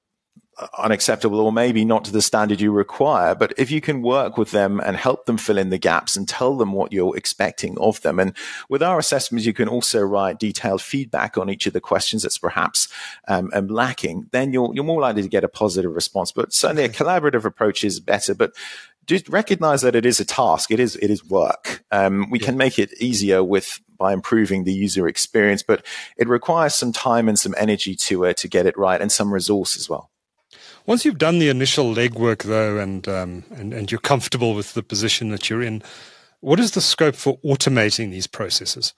unacceptable 0.78 1.40
or 1.40 1.52
maybe 1.52 1.86
not 1.86 2.06
to 2.06 2.12
the 2.12 2.22
standard 2.22 2.62
you 2.62 2.72
require. 2.72 3.36
But 3.36 3.54
if 3.58 3.72
you 3.72 3.82
can 3.82 4.02
work 4.02 4.38
with 4.38 4.52
them 4.52 4.80
and 4.80 4.96
help 4.96 5.26
them 5.26 5.38
fill 5.38 5.58
in 5.58 5.70
the 5.70 5.78
gaps 5.78 6.16
and 6.16 6.28
tell 6.28 6.58
them 6.58 6.74
what 6.74 6.92
you're 6.92 7.18
expecting 7.18 7.78
of 7.80 8.02
them. 8.02 8.20
And 8.20 8.36
with 8.70 8.84
our 8.84 9.00
assessments, 9.00 9.46
you 9.46 9.54
can 9.54 9.68
also 9.68 10.02
write 10.02 10.40
detailed 10.40 10.82
feedback 10.82 11.38
on 11.38 11.50
each 11.50 11.68
of 11.68 11.74
the 11.74 11.82
questions 11.82 12.24
that's 12.24 12.38
perhaps 12.38 12.88
um, 13.28 13.50
um 13.54 13.68
lacking. 13.68 14.28
Then 14.32 14.54
you're, 14.54 14.72
you're 14.74 14.84
more 14.84 15.02
likely 15.02 15.22
to 15.22 15.30
get 15.30 15.44
a 15.44 15.50
positive 15.50 15.94
response. 15.94 16.32
But 16.32 16.54
certainly 16.54 16.84
a 16.84 16.90
collaborative 16.90 17.46
approach 17.46 17.84
is 17.84 18.00
better. 18.00 18.36
But 18.36 18.54
just 19.08 19.28
recognize 19.30 19.82
that 19.82 19.96
it 19.96 20.06
is 20.06 20.20
a 20.20 20.26
task. 20.26 20.72
It 20.72 20.80
is, 20.80 20.96
it 20.98 21.10
is 21.10 21.28
work. 21.28 21.84
Um, 21.92 22.30
we 22.30 22.40
yeah. 22.40 22.46
can 22.46 22.58
make 22.58 22.78
it 22.78 22.94
easier 23.02 23.44
with 23.44 23.82
by 24.02 24.14
improving 24.14 24.64
the 24.64 24.74
user 24.74 25.08
experience, 25.08 25.62
but 25.62 25.86
it 26.18 26.28
requires 26.28 26.74
some 26.74 26.92
time 26.92 27.30
and 27.30 27.38
some 27.38 27.54
energy 27.56 27.94
to 27.96 28.26
uh, 28.26 28.34
to 28.34 28.48
get 28.48 28.66
it 28.66 28.76
right 28.76 29.00
and 29.00 29.12
some 29.12 29.32
resource 29.32 29.78
as 29.78 29.88
well. 29.88 30.10
Once 30.88 31.06
you've 31.06 31.20
done 31.20 31.38
the 31.38 31.50
initial 31.50 31.94
legwork, 31.94 32.42
though, 32.44 32.80
and, 32.80 33.08
um, 33.08 33.44
and 33.52 33.74
and 33.74 33.92
you're 33.92 34.00
comfortable 34.00 34.56
with 34.56 34.74
the 34.74 34.82
position 34.82 35.30
that 35.30 35.50
you're 35.50 35.62
in, 35.62 35.84
what 36.40 36.60
is 36.60 36.72
the 36.72 36.82
scope 36.82 37.16
for 37.16 37.38
automating 37.46 38.10
these 38.10 38.26
processes? 38.26 38.96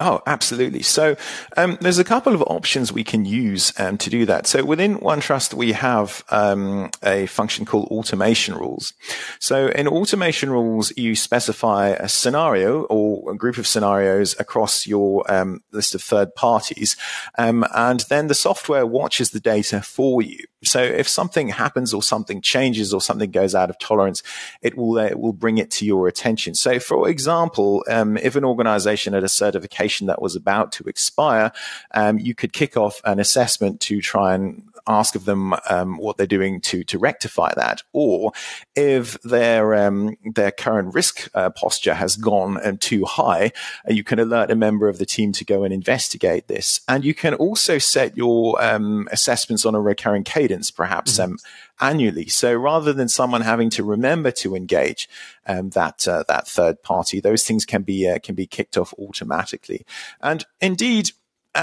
Oh, 0.00 0.22
absolutely. 0.26 0.82
So 0.82 1.16
um, 1.56 1.76
there's 1.80 1.98
a 1.98 2.04
couple 2.04 2.32
of 2.32 2.42
options 2.42 2.92
we 2.92 3.02
can 3.02 3.24
use 3.24 3.72
um, 3.80 3.98
to 3.98 4.08
do 4.08 4.26
that. 4.26 4.46
So 4.46 4.64
within 4.64 4.98
OneTrust, 4.98 5.54
we 5.54 5.72
have 5.72 6.22
um, 6.30 6.90
a 7.02 7.26
function 7.26 7.64
called 7.64 7.88
automation 7.88 8.54
rules. 8.54 8.92
So 9.40 9.66
in 9.66 9.88
automation 9.88 10.50
rules, 10.50 10.96
you 10.96 11.16
specify 11.16 11.88
a 11.88 12.08
scenario 12.08 12.82
or 12.84 13.32
a 13.32 13.36
group 13.36 13.58
of 13.58 13.66
scenarios 13.66 14.38
across 14.38 14.86
your 14.86 15.28
um, 15.32 15.64
list 15.72 15.96
of 15.96 16.02
third 16.02 16.32
parties, 16.36 16.96
um, 17.36 17.64
and 17.74 18.00
then 18.08 18.28
the 18.28 18.34
software 18.34 18.86
watches 18.86 19.30
the 19.30 19.40
data 19.40 19.82
for 19.82 20.22
you. 20.22 20.38
So 20.64 20.82
if 20.82 21.08
something 21.08 21.48
happens 21.48 21.94
or 21.94 22.02
something 22.02 22.40
changes 22.40 22.92
or 22.92 23.00
something 23.00 23.30
goes 23.30 23.54
out 23.54 23.70
of 23.70 23.78
tolerance, 23.78 24.22
it 24.60 24.76
will 24.76 24.98
uh, 24.98 25.04
it 25.04 25.18
will 25.18 25.32
bring 25.32 25.58
it 25.58 25.70
to 25.72 25.86
your 25.86 26.08
attention. 26.08 26.54
So, 26.54 26.80
for 26.80 27.08
example, 27.08 27.84
um, 27.88 28.16
if 28.16 28.34
an 28.34 28.44
organization 28.44 29.12
had 29.12 29.22
a 29.22 29.28
certification 29.28 30.08
that 30.08 30.20
was 30.20 30.34
about 30.34 30.72
to 30.72 30.84
expire, 30.84 31.52
um, 31.92 32.18
you 32.18 32.34
could 32.34 32.52
kick 32.52 32.76
off 32.76 33.00
an 33.04 33.20
assessment 33.20 33.80
to 33.82 34.00
try 34.00 34.34
and 34.34 34.67
ask 34.88 35.14
of 35.14 35.24
them 35.24 35.54
um, 35.68 35.98
what 35.98 36.16
they're 36.16 36.26
doing 36.26 36.60
to 36.62 36.82
to 36.84 36.98
rectify 36.98 37.52
that, 37.54 37.82
or 37.92 38.32
if 38.74 39.20
their 39.22 39.74
um, 39.74 40.16
their 40.34 40.50
current 40.50 40.94
risk 40.94 41.28
uh, 41.34 41.50
posture 41.50 41.94
has 41.94 42.16
gone 42.16 42.58
um, 42.66 42.78
too 42.78 43.04
high, 43.04 43.52
uh, 43.88 43.92
you 43.92 44.02
can 44.02 44.18
alert 44.18 44.50
a 44.50 44.56
member 44.56 44.88
of 44.88 44.98
the 44.98 45.06
team 45.06 45.32
to 45.32 45.44
go 45.44 45.64
and 45.64 45.72
investigate 45.72 46.48
this, 46.48 46.80
and 46.88 47.04
you 47.04 47.14
can 47.14 47.34
also 47.34 47.78
set 47.78 48.16
your 48.16 48.60
um, 48.62 49.08
assessments 49.12 49.64
on 49.64 49.74
a 49.74 49.80
recurring 49.80 50.24
cadence, 50.24 50.70
perhaps. 50.70 51.18
Mm-hmm. 51.18 51.32
Um, 51.32 51.38
annually. 51.80 52.26
So 52.26 52.54
rather 52.54 52.92
than 52.92 53.08
someone 53.08 53.42
having 53.42 53.70
to 53.70 53.84
remember 53.84 54.30
to 54.32 54.56
engage 54.56 55.08
um, 55.46 55.70
that 55.70 56.06
uh, 56.06 56.24
that 56.28 56.46
third 56.46 56.82
party, 56.82 57.20
those 57.20 57.44
things 57.44 57.64
can 57.64 57.82
be 57.82 58.08
uh, 58.08 58.18
can 58.18 58.34
be 58.34 58.46
kicked 58.46 58.76
off 58.76 58.92
automatically. 58.98 59.86
And 60.20 60.44
indeed, 60.60 61.12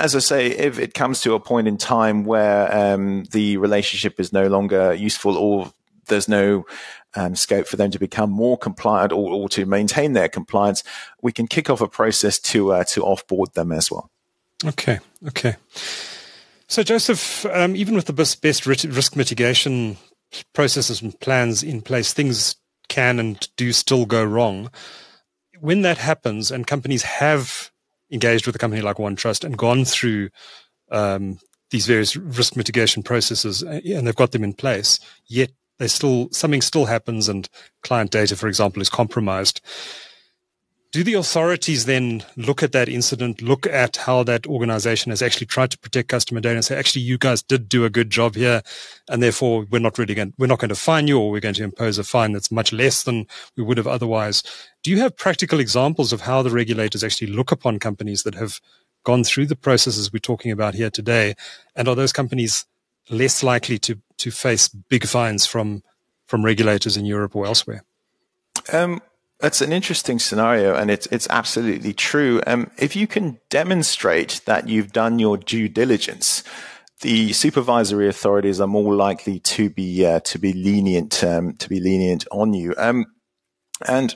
as 0.02 0.16
I 0.16 0.20
say, 0.20 0.48
if 0.48 0.80
it 0.80 0.94
comes 0.94 1.22
to 1.22 1.34
a 1.34 1.40
point 1.40 1.68
in 1.68 1.78
time 1.78 2.26
where 2.26 2.74
um, 2.76 3.24
the 3.32 3.58
relationship 3.58 4.20
is 4.20 4.34
no 4.34 4.48
longer 4.48 4.94
useful 4.94 5.38
or 5.38 5.72
there's 6.08 6.28
no 6.28 6.66
um, 7.16 7.36
scope 7.36 7.68
for 7.68 7.78
them 7.78 7.92
to 7.92 8.00
become 8.00 8.30
more 8.30 8.58
compliant 8.58 9.12
or, 9.12 9.32
or, 9.32 9.50
to 9.50 9.66
maintain 9.66 10.14
their 10.14 10.28
compliance, 10.28 10.84
we 11.22 11.32
can 11.32 11.48
kick 11.48 11.70
off 11.70 11.82
a 11.82 11.88
process 11.88 12.40
to 12.40 12.74
uh, 12.74 12.84
to 12.84 13.02
offboard 13.02 13.54
them 13.54 13.72
as 13.72 13.90
well. 13.90 14.10
Okay, 14.66 15.00
okay. 15.28 15.56
So, 16.68 16.84
Joseph, 16.84 17.46
um, 17.46 17.76
even 17.76 17.96
with 17.96 18.06
the 18.06 18.14
best, 18.14 18.42
best 18.42 18.66
risk 18.66 19.16
mitigation 19.16 19.98
processes 20.54 21.02
and 21.02 21.18
plans 21.20 21.64
in 21.64 21.82
place, 21.82 22.12
things 22.12 22.56
can 22.88 23.20
and 23.20 23.48
do 23.56 23.72
still 23.72 24.06
go 24.06 24.24
wrong. 24.24 24.72
When 25.60 25.84
that 25.84 25.98
happens, 25.98 26.52
and 26.52 26.68
companies 26.68 27.04
have 27.04 27.72
engaged 28.15 28.47
with 28.47 28.56
a 28.56 28.60
company 28.60 28.82
like 28.82 28.97
OneTrust 28.97 29.43
and 29.43 29.58
gone 29.58 29.86
through 29.86 30.30
um, 30.89 31.38
these 31.69 31.86
various 31.86 32.15
risk 32.15 32.56
mitigation 32.56 33.04
processes, 33.04 33.63
uh, 33.63 33.82
and 33.86 34.08
they've 34.08 34.15
got 34.15 34.32
them 34.32 34.43
in 34.43 34.54
place, 34.54 34.99
yet 35.28 35.51
they 35.78 35.88
still 35.88 36.30
something 36.32 36.62
still 36.62 36.86
happens, 36.86 37.30
and 37.30 37.47
client 37.84 38.10
data, 38.10 38.36
for 38.36 38.47
example, 38.47 38.82
is 38.82 38.89
compromised 38.89 39.62
do 40.95 41.04
the 41.04 41.13
authorities 41.15 41.84
then 41.84 42.23
look 42.38 42.63
at 42.63 42.71
that 42.71 42.88
incident, 42.88 43.41
look 43.41 43.67
at 43.67 43.97
how 43.97 44.23
that 44.23 44.47
organization 44.47 45.10
has 45.10 45.21
actually 45.21 45.45
tried 45.45 45.69
to 45.69 45.78
protect 45.78 46.08
customer 46.08 46.39
data 46.39 46.56
and 46.56 46.63
say, 46.63 46.78
actually, 46.78 47.01
you 47.01 47.17
guys 47.17 47.43
did 47.43 47.67
do 47.67 47.84
a 47.84 47.89
good 47.89 48.10
job 48.10 48.34
here. 48.34 48.62
And 49.10 49.21
therefore 49.21 49.67
we're 49.69 49.80
not 49.80 49.97
really 49.97 50.15
going, 50.15 50.34
we're 50.38 50.47
not 50.47 50.60
going 50.60 50.69
to 50.69 50.75
fine 50.75 51.10
you 51.10 51.19
or 51.19 51.32
we're 51.32 51.41
going 51.41 51.56
to 51.56 51.65
impose 51.65 51.97
a 51.97 52.06
fine 52.06 52.32
that's 52.32 52.49
much 52.49 52.71
less 52.71 53.04
than 53.04 53.28
we 53.58 53.63
would 53.63 53.75
have 53.75 53.88
otherwise. 53.88 54.41
Do 54.86 54.91
you 54.91 55.00
have 55.00 55.17
practical 55.17 55.60
examples 55.60 56.13
of 56.13 56.21
how 56.21 56.43
the 56.43 56.52
regulators 56.52 57.04
actually 57.04 57.32
look 57.32 57.52
upon 57.52 57.80
companies 57.80 58.21
that 58.21 58.36
have 58.36 58.62
gone 59.04 59.24
through 59.24 59.48
the 59.48 59.56
processes 59.56 60.13
we're 60.13 60.19
talking 60.19 60.52
about 60.52 60.76
here 60.76 60.91
today? 60.91 61.34
And 61.76 61.88
are 61.88 61.95
those 61.95 62.13
companies 62.13 62.67
less 63.10 63.41
likely 63.41 63.80
to, 63.80 63.98
to 64.17 64.30
face 64.30 64.67
big 64.67 65.08
fines 65.08 65.48
from, 65.48 65.82
from 66.28 66.45
regulators 66.45 66.98
in 66.98 67.06
Europe 67.08 67.36
or 67.36 67.48
elsewhere? 67.48 67.84
Um, 68.71 69.02
that's 69.39 69.60
an 69.60 69.74
interesting 69.74 70.19
scenario, 70.19 70.76
and 70.76 70.91
it's 70.91 71.08
it's 71.08 71.28
absolutely 71.32 71.93
true. 71.93 72.43
Um, 72.45 72.69
if 72.78 72.95
you 72.95 73.08
can 73.08 73.39
demonstrate 73.50 74.41
that 74.45 74.69
you've 74.69 74.93
done 74.93 75.17
your 75.17 75.36
due 75.36 75.67
diligence, 75.67 76.43
the 77.02 77.34
supervisory 77.34 78.08
authorities 78.08 78.62
are 78.62 78.67
more 78.67 78.93
likely 78.93 79.39
to 79.39 79.67
be 79.67 80.06
uh, 80.06 80.19
to 80.19 80.38
be 80.38 80.54
lenient 80.54 81.24
um, 81.24 81.54
to 81.54 81.69
be 81.69 81.80
lenient 81.80 82.28
on 82.30 82.54
you. 82.54 82.76
Um, 82.78 83.08
and 83.88 84.15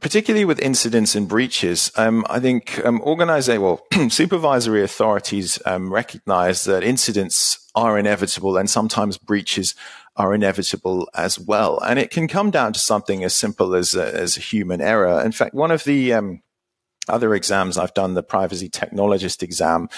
particularly 0.00 0.44
with 0.44 0.58
incidents 0.60 1.14
and 1.14 1.28
breaches, 1.28 1.92
um, 1.96 2.24
I 2.28 2.40
think 2.40 2.84
um, 2.84 3.00
organizing 3.04 3.60
well 3.60 3.86
supervisory 4.08 4.82
authorities 4.82 5.58
um, 5.66 5.92
recognize 5.92 6.64
that 6.64 6.82
incidents 6.82 7.70
are 7.74 7.98
inevitable 7.98 8.56
and 8.56 8.68
sometimes 8.68 9.18
breaches 9.18 9.74
are 10.16 10.34
inevitable 10.34 11.08
as 11.14 11.38
well. 11.38 11.78
And 11.80 11.98
it 11.98 12.10
can 12.10 12.28
come 12.28 12.50
down 12.50 12.72
to 12.72 12.80
something 12.80 13.24
as 13.24 13.34
simple 13.34 13.74
as 13.74 13.94
a, 13.94 14.14
as 14.14 14.34
human 14.34 14.80
error. 14.80 15.22
In 15.22 15.32
fact, 15.32 15.54
one 15.54 15.70
of 15.70 15.84
the 15.84 16.12
um, 16.14 16.42
other 17.08 17.34
exams 17.34 17.78
I've 17.78 17.94
done, 17.94 18.14
the 18.14 18.22
privacy 18.22 18.68
technologist 18.68 19.42
exam, 19.42 19.88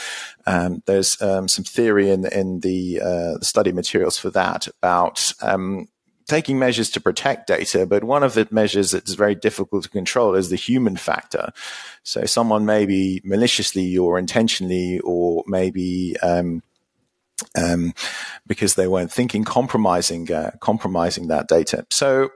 um, 0.47 0.83
there's 0.87 1.21
um, 1.23 1.49
some 1.49 1.65
theory 1.65 2.11
in 2.11 2.27
in 2.27 2.61
the, 2.61 3.01
uh, 3.01 3.38
the 3.38 3.45
study 3.45 3.73
materials 3.73 4.19
for 4.19 4.31
that 4.31 4.69
about 4.69 5.33
um, 5.41 5.88
taking 6.26 6.58
measures 6.58 6.90
to 6.90 7.00
protect 7.00 7.46
data, 7.46 7.87
but 7.87 8.04
one 8.04 8.22
of 8.22 8.35
the 8.35 8.46
measures 8.50 8.90
that's 8.90 9.14
very 9.14 9.35
difficult 9.35 9.85
to 9.85 9.88
control 9.88 10.35
is 10.35 10.50
the 10.50 10.56
human 10.56 10.96
factor. 10.96 11.52
So 12.02 12.24
someone 12.24 12.66
maybe 12.66 13.20
maliciously 13.24 13.96
or 13.96 14.18
intentionally 14.18 15.00
or 15.00 15.44
maybe 15.46 16.16
um, 16.22 16.62
um, 17.56 17.92
because 18.46 18.74
they 18.74 18.88
weren't 18.88 19.12
thinking 19.12 19.44
compromising 19.44 20.32
uh, 20.32 20.52
compromising 20.61 21.28
that 21.28 21.48
data. 21.48 21.87
So 21.90 22.30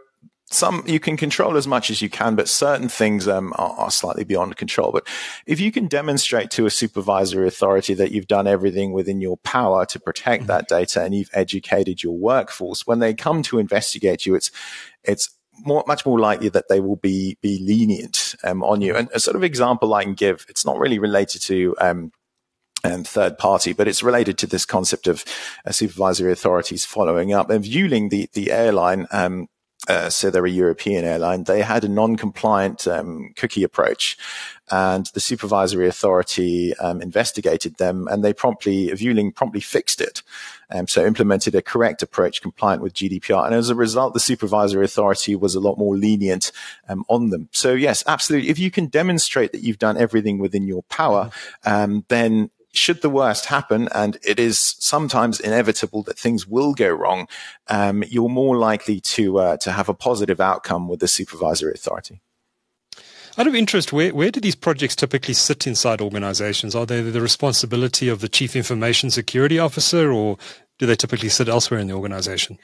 some 0.48 0.84
you 0.86 1.00
can 1.00 1.16
control 1.16 1.56
as 1.56 1.66
much 1.66 1.90
as 1.90 2.00
you 2.00 2.08
can, 2.08 2.36
but 2.36 2.48
certain 2.48 2.88
things 2.88 3.26
um, 3.26 3.52
are, 3.56 3.72
are, 3.72 3.90
slightly 3.90 4.22
beyond 4.22 4.56
control. 4.56 4.92
But 4.92 5.06
if 5.44 5.58
you 5.58 5.72
can 5.72 5.88
demonstrate 5.88 6.50
to 6.52 6.66
a 6.66 6.70
supervisory 6.70 7.48
authority 7.48 7.94
that 7.94 8.12
you've 8.12 8.28
done 8.28 8.46
everything 8.46 8.92
within 8.92 9.20
your 9.20 9.38
power 9.38 9.84
to 9.86 9.98
protect 9.98 10.42
mm-hmm. 10.42 10.48
that 10.48 10.68
data 10.68 11.02
and 11.02 11.14
you've 11.14 11.30
educated 11.32 12.02
your 12.02 12.16
workforce, 12.16 12.86
when 12.86 13.00
they 13.00 13.12
come 13.12 13.42
to 13.42 13.58
investigate 13.58 14.24
you, 14.24 14.36
it's 14.36 14.52
it's 15.02 15.30
more, 15.64 15.82
much 15.88 16.06
more 16.06 16.20
likely 16.20 16.48
that 16.50 16.68
they 16.68 16.80
will 16.80 16.96
be 16.96 17.38
be 17.40 17.58
lenient 17.58 18.36
um, 18.44 18.62
on 18.62 18.80
you. 18.80 18.94
And 18.94 19.08
a 19.12 19.18
sort 19.20 19.36
of 19.36 19.42
example 19.42 19.94
I 19.94 20.04
can 20.04 20.14
give, 20.14 20.46
it's 20.48 20.64
not 20.64 20.78
really 20.78 21.00
related 21.00 21.42
to 21.42 21.74
um, 21.80 22.12
and 22.84 23.06
third 23.06 23.36
party, 23.36 23.72
but 23.72 23.88
it's 23.88 24.02
related 24.02 24.38
to 24.38 24.46
this 24.46 24.64
concept 24.64 25.08
of 25.08 25.24
uh, 25.66 25.72
supervisory 25.72 26.30
authorities 26.30 26.84
following 26.84 27.32
up 27.32 27.50
and 27.50 27.64
Vueling 27.64 28.10
the 28.10 28.28
the 28.32 28.52
airline. 28.52 29.08
Um, 29.10 29.48
uh, 29.88 30.10
so 30.10 30.30
they're 30.30 30.46
a 30.46 30.50
European 30.50 31.04
airline. 31.04 31.44
They 31.44 31.62
had 31.62 31.84
a 31.84 31.88
non-compliant 31.88 32.86
um, 32.86 33.32
cookie 33.36 33.62
approach, 33.62 34.16
and 34.70 35.06
the 35.14 35.20
supervisory 35.20 35.86
authority 35.86 36.76
um, 36.78 37.00
investigated 37.00 37.76
them, 37.76 38.08
and 38.08 38.24
they 38.24 38.32
promptly, 38.32 38.88
Vueling 38.88 39.32
promptly 39.32 39.60
fixed 39.60 40.00
it. 40.00 40.22
Um, 40.70 40.88
so 40.88 41.06
implemented 41.06 41.54
a 41.54 41.62
correct 41.62 42.02
approach 42.02 42.42
compliant 42.42 42.82
with 42.82 42.94
GDPR. 42.94 43.46
And 43.46 43.54
as 43.54 43.70
a 43.70 43.76
result, 43.76 44.14
the 44.14 44.20
supervisory 44.20 44.84
authority 44.84 45.36
was 45.36 45.54
a 45.54 45.60
lot 45.60 45.78
more 45.78 45.96
lenient 45.96 46.50
um, 46.88 47.04
on 47.08 47.30
them. 47.30 47.48
So 47.52 47.74
yes, 47.74 48.02
absolutely. 48.08 48.50
If 48.50 48.58
you 48.58 48.72
can 48.72 48.86
demonstrate 48.86 49.52
that 49.52 49.62
you've 49.62 49.78
done 49.78 49.96
everything 49.96 50.38
within 50.38 50.66
your 50.66 50.82
power, 50.84 51.30
um, 51.64 52.04
then 52.08 52.50
should 52.76 53.02
the 53.02 53.10
worst 53.10 53.46
happen, 53.46 53.88
and 53.94 54.18
it 54.22 54.38
is 54.38 54.76
sometimes 54.78 55.40
inevitable 55.40 56.02
that 56.04 56.18
things 56.18 56.46
will 56.46 56.74
go 56.74 56.88
wrong, 56.88 57.28
um, 57.68 58.04
you're 58.08 58.28
more 58.28 58.56
likely 58.56 59.00
to 59.00 59.38
uh, 59.38 59.56
to 59.58 59.72
have 59.72 59.88
a 59.88 59.94
positive 59.94 60.40
outcome 60.40 60.88
with 60.88 61.00
the 61.00 61.08
supervisory 61.08 61.72
authority. 61.72 62.20
Out 63.38 63.46
of 63.46 63.54
interest, 63.54 63.92
where, 63.92 64.14
where 64.14 64.30
do 64.30 64.40
these 64.40 64.54
projects 64.54 64.96
typically 64.96 65.34
sit 65.34 65.66
inside 65.66 66.00
organizations? 66.00 66.74
Are 66.74 66.86
they 66.86 67.02
the 67.02 67.20
responsibility 67.20 68.08
of 68.08 68.20
the 68.20 68.30
chief 68.30 68.56
information 68.56 69.10
security 69.10 69.58
officer, 69.58 70.10
or 70.10 70.38
do 70.78 70.86
they 70.86 70.94
typically 70.94 71.28
sit 71.28 71.48
elsewhere 71.48 71.78
in 71.78 71.86
the 71.86 71.92
organization? 71.92 72.58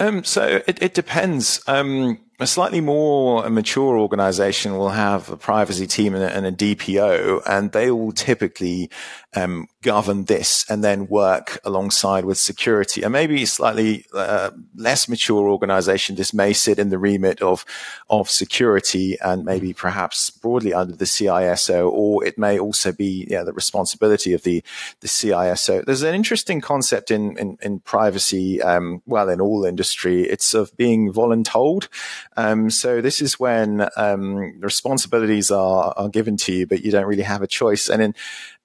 Um, 0.00 0.24
so 0.24 0.60
it, 0.66 0.82
it 0.82 0.94
depends. 0.94 1.62
Um, 1.68 2.18
a 2.40 2.46
slightly 2.46 2.80
more 2.80 3.48
mature 3.48 3.96
organization 3.96 4.76
will 4.76 4.88
have 4.88 5.30
a 5.30 5.36
privacy 5.36 5.86
team 5.86 6.16
and 6.16 6.24
a, 6.24 6.36
and 6.36 6.46
a 6.46 6.52
DPO, 6.52 7.42
and 7.46 7.70
they 7.70 7.92
will 7.92 8.10
typically 8.12 8.90
um, 9.34 9.68
govern 9.82 10.24
this 10.24 10.64
and 10.68 10.82
then 10.82 11.06
work 11.06 11.58
alongside 11.64 12.24
with 12.24 12.38
security. 12.38 13.02
And 13.02 13.12
maybe 13.12 13.44
slightly 13.46 14.06
uh, 14.14 14.50
less 14.76 15.08
mature 15.08 15.48
organization, 15.48 16.16
this 16.16 16.32
may 16.32 16.52
sit 16.52 16.78
in 16.78 16.90
the 16.90 16.98
remit 16.98 17.42
of 17.42 17.64
of 18.08 18.30
security 18.30 19.16
and 19.20 19.44
maybe 19.44 19.72
perhaps 19.72 20.30
broadly 20.30 20.72
under 20.72 20.94
the 20.94 21.04
CISO, 21.04 21.90
or 21.90 22.24
it 22.24 22.38
may 22.38 22.58
also 22.58 22.92
be 22.92 23.26
yeah, 23.28 23.42
the 23.42 23.52
responsibility 23.52 24.32
of 24.32 24.42
the 24.42 24.62
the 25.00 25.08
CISO. 25.08 25.84
There's 25.84 26.02
an 26.02 26.14
interesting 26.14 26.60
concept 26.60 27.10
in 27.10 27.36
in, 27.38 27.58
in 27.62 27.80
privacy, 27.80 28.62
um, 28.62 29.02
well, 29.06 29.28
in 29.28 29.40
all 29.40 29.64
industry. 29.64 30.22
It's 30.22 30.54
of 30.54 30.76
being 30.76 31.12
voluntold. 31.12 31.88
Um, 32.36 32.70
so 32.70 33.00
this 33.00 33.20
is 33.20 33.40
when 33.40 33.88
um, 33.96 34.60
responsibilities 34.60 35.50
are, 35.50 35.92
are 35.96 36.08
given 36.08 36.36
to 36.38 36.52
you, 36.52 36.66
but 36.66 36.84
you 36.84 36.90
don't 36.90 37.06
really 37.06 37.22
have 37.22 37.42
a 37.42 37.46
choice. 37.46 37.88
And 37.88 38.02
in 38.02 38.14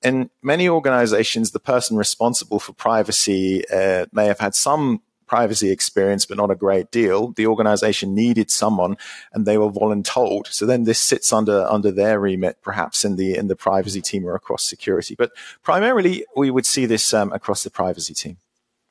in 0.03 0.29
many 0.41 0.69
organizations, 0.69 1.51
the 1.51 1.59
person 1.59 1.97
responsible 1.97 2.59
for 2.59 2.73
privacy 2.73 3.63
uh, 3.69 4.05
may 4.11 4.25
have 4.25 4.39
had 4.39 4.55
some 4.55 5.01
privacy 5.29 5.69
experience, 5.69 6.25
but 6.25 6.37
not 6.37 6.51
a 6.51 6.55
great 6.55 6.91
deal. 6.91 7.31
The 7.33 7.45
organization 7.45 8.15
needed 8.15 8.49
someone 8.49 8.97
and 9.31 9.45
they 9.45 9.57
were 9.57 9.69
voluntold. 9.69 10.47
So 10.47 10.65
then 10.65 10.83
this 10.85 10.99
sits 10.99 11.31
under, 11.31 11.65
under 11.69 11.91
their 11.91 12.19
remit, 12.19 12.57
perhaps 12.61 13.05
in 13.05 13.15
the, 13.15 13.35
in 13.35 13.47
the 13.47 13.55
privacy 13.55 14.01
team 14.01 14.25
or 14.25 14.35
across 14.35 14.63
security. 14.63 15.15
But 15.15 15.31
primarily 15.61 16.25
we 16.35 16.49
would 16.49 16.65
see 16.65 16.85
this 16.87 17.13
um, 17.13 17.31
across 17.31 17.63
the 17.63 17.69
privacy 17.69 18.15
team. 18.15 18.37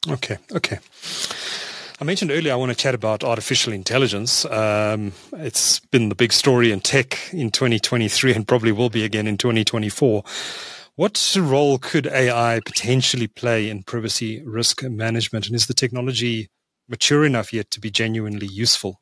Okay. 0.08 0.38
Okay. 0.52 0.78
I 2.00 2.04
mentioned 2.04 2.30
earlier 2.30 2.52
I 2.52 2.56
want 2.56 2.70
to 2.70 2.76
chat 2.76 2.94
about 2.94 3.24
artificial 3.24 3.72
intelligence. 3.72 4.44
Um, 4.44 5.12
it's 5.32 5.80
been 5.80 6.08
the 6.08 6.14
big 6.14 6.32
story 6.32 6.70
in 6.70 6.80
tech 6.80 7.18
in 7.32 7.50
2023 7.50 8.34
and 8.34 8.46
probably 8.46 8.70
will 8.70 8.90
be 8.90 9.04
again 9.04 9.26
in 9.26 9.36
2024. 9.36 10.22
What 10.98 11.36
role 11.38 11.78
could 11.78 12.08
AI 12.08 12.60
potentially 12.66 13.28
play 13.28 13.70
in 13.70 13.84
privacy 13.84 14.42
risk 14.44 14.82
management? 14.82 15.46
And 15.46 15.54
is 15.54 15.68
the 15.68 15.72
technology 15.72 16.48
mature 16.88 17.24
enough 17.24 17.52
yet 17.52 17.70
to 17.70 17.80
be 17.80 17.88
genuinely 17.88 18.48
useful? 18.48 19.00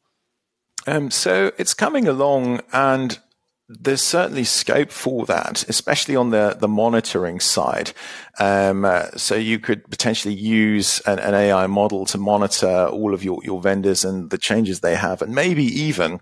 Um, 0.87 1.11
so 1.11 1.53
it's 1.57 1.73
coming 1.73 2.07
along, 2.07 2.61
and 2.71 3.19
there's 3.67 4.03
certainly 4.03 4.45
scope 4.45 4.91
for 4.91 5.25
that, 5.25 5.67
especially 5.71 6.15
on 6.15 6.33
the, 6.33 6.59
the 6.61 6.69
monitoring 6.69 7.41
side. 7.41 7.95
Um, 8.39 8.85
uh, 8.85 9.07
so 9.17 9.35
you 9.35 9.59
could 9.59 9.91
potentially 9.91 10.35
use 10.35 11.01
an, 11.07 11.19
an, 11.19 11.33
AI 11.33 11.67
model 11.67 12.05
to 12.07 12.19
monitor 12.19 12.89
all 12.89 13.15
of 13.15 13.25
your, 13.25 13.41
your 13.43 13.63
vendors 13.63 14.05
and 14.05 14.29
the 14.29 14.37
changes 14.37 14.81
they 14.81 14.97
have, 14.97 15.23
and 15.23 15.35
maybe 15.35 15.65
even 15.65 16.21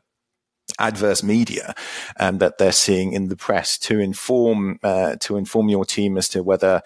adverse 0.79 1.23
media 1.23 1.75
um, 2.19 2.39
that 2.39 2.59
they're 2.59 2.73
seeing 2.73 3.13
in 3.13 3.29
the 3.29 3.37
press 3.37 3.79
to 3.79 4.01
inform 4.01 4.79
uh, 4.83 5.17
to 5.17 5.37
inform 5.37 5.69
your 5.69 5.85
team 5.85 6.17
as 6.17 6.29
to 6.29 6.43
whether 6.43 6.83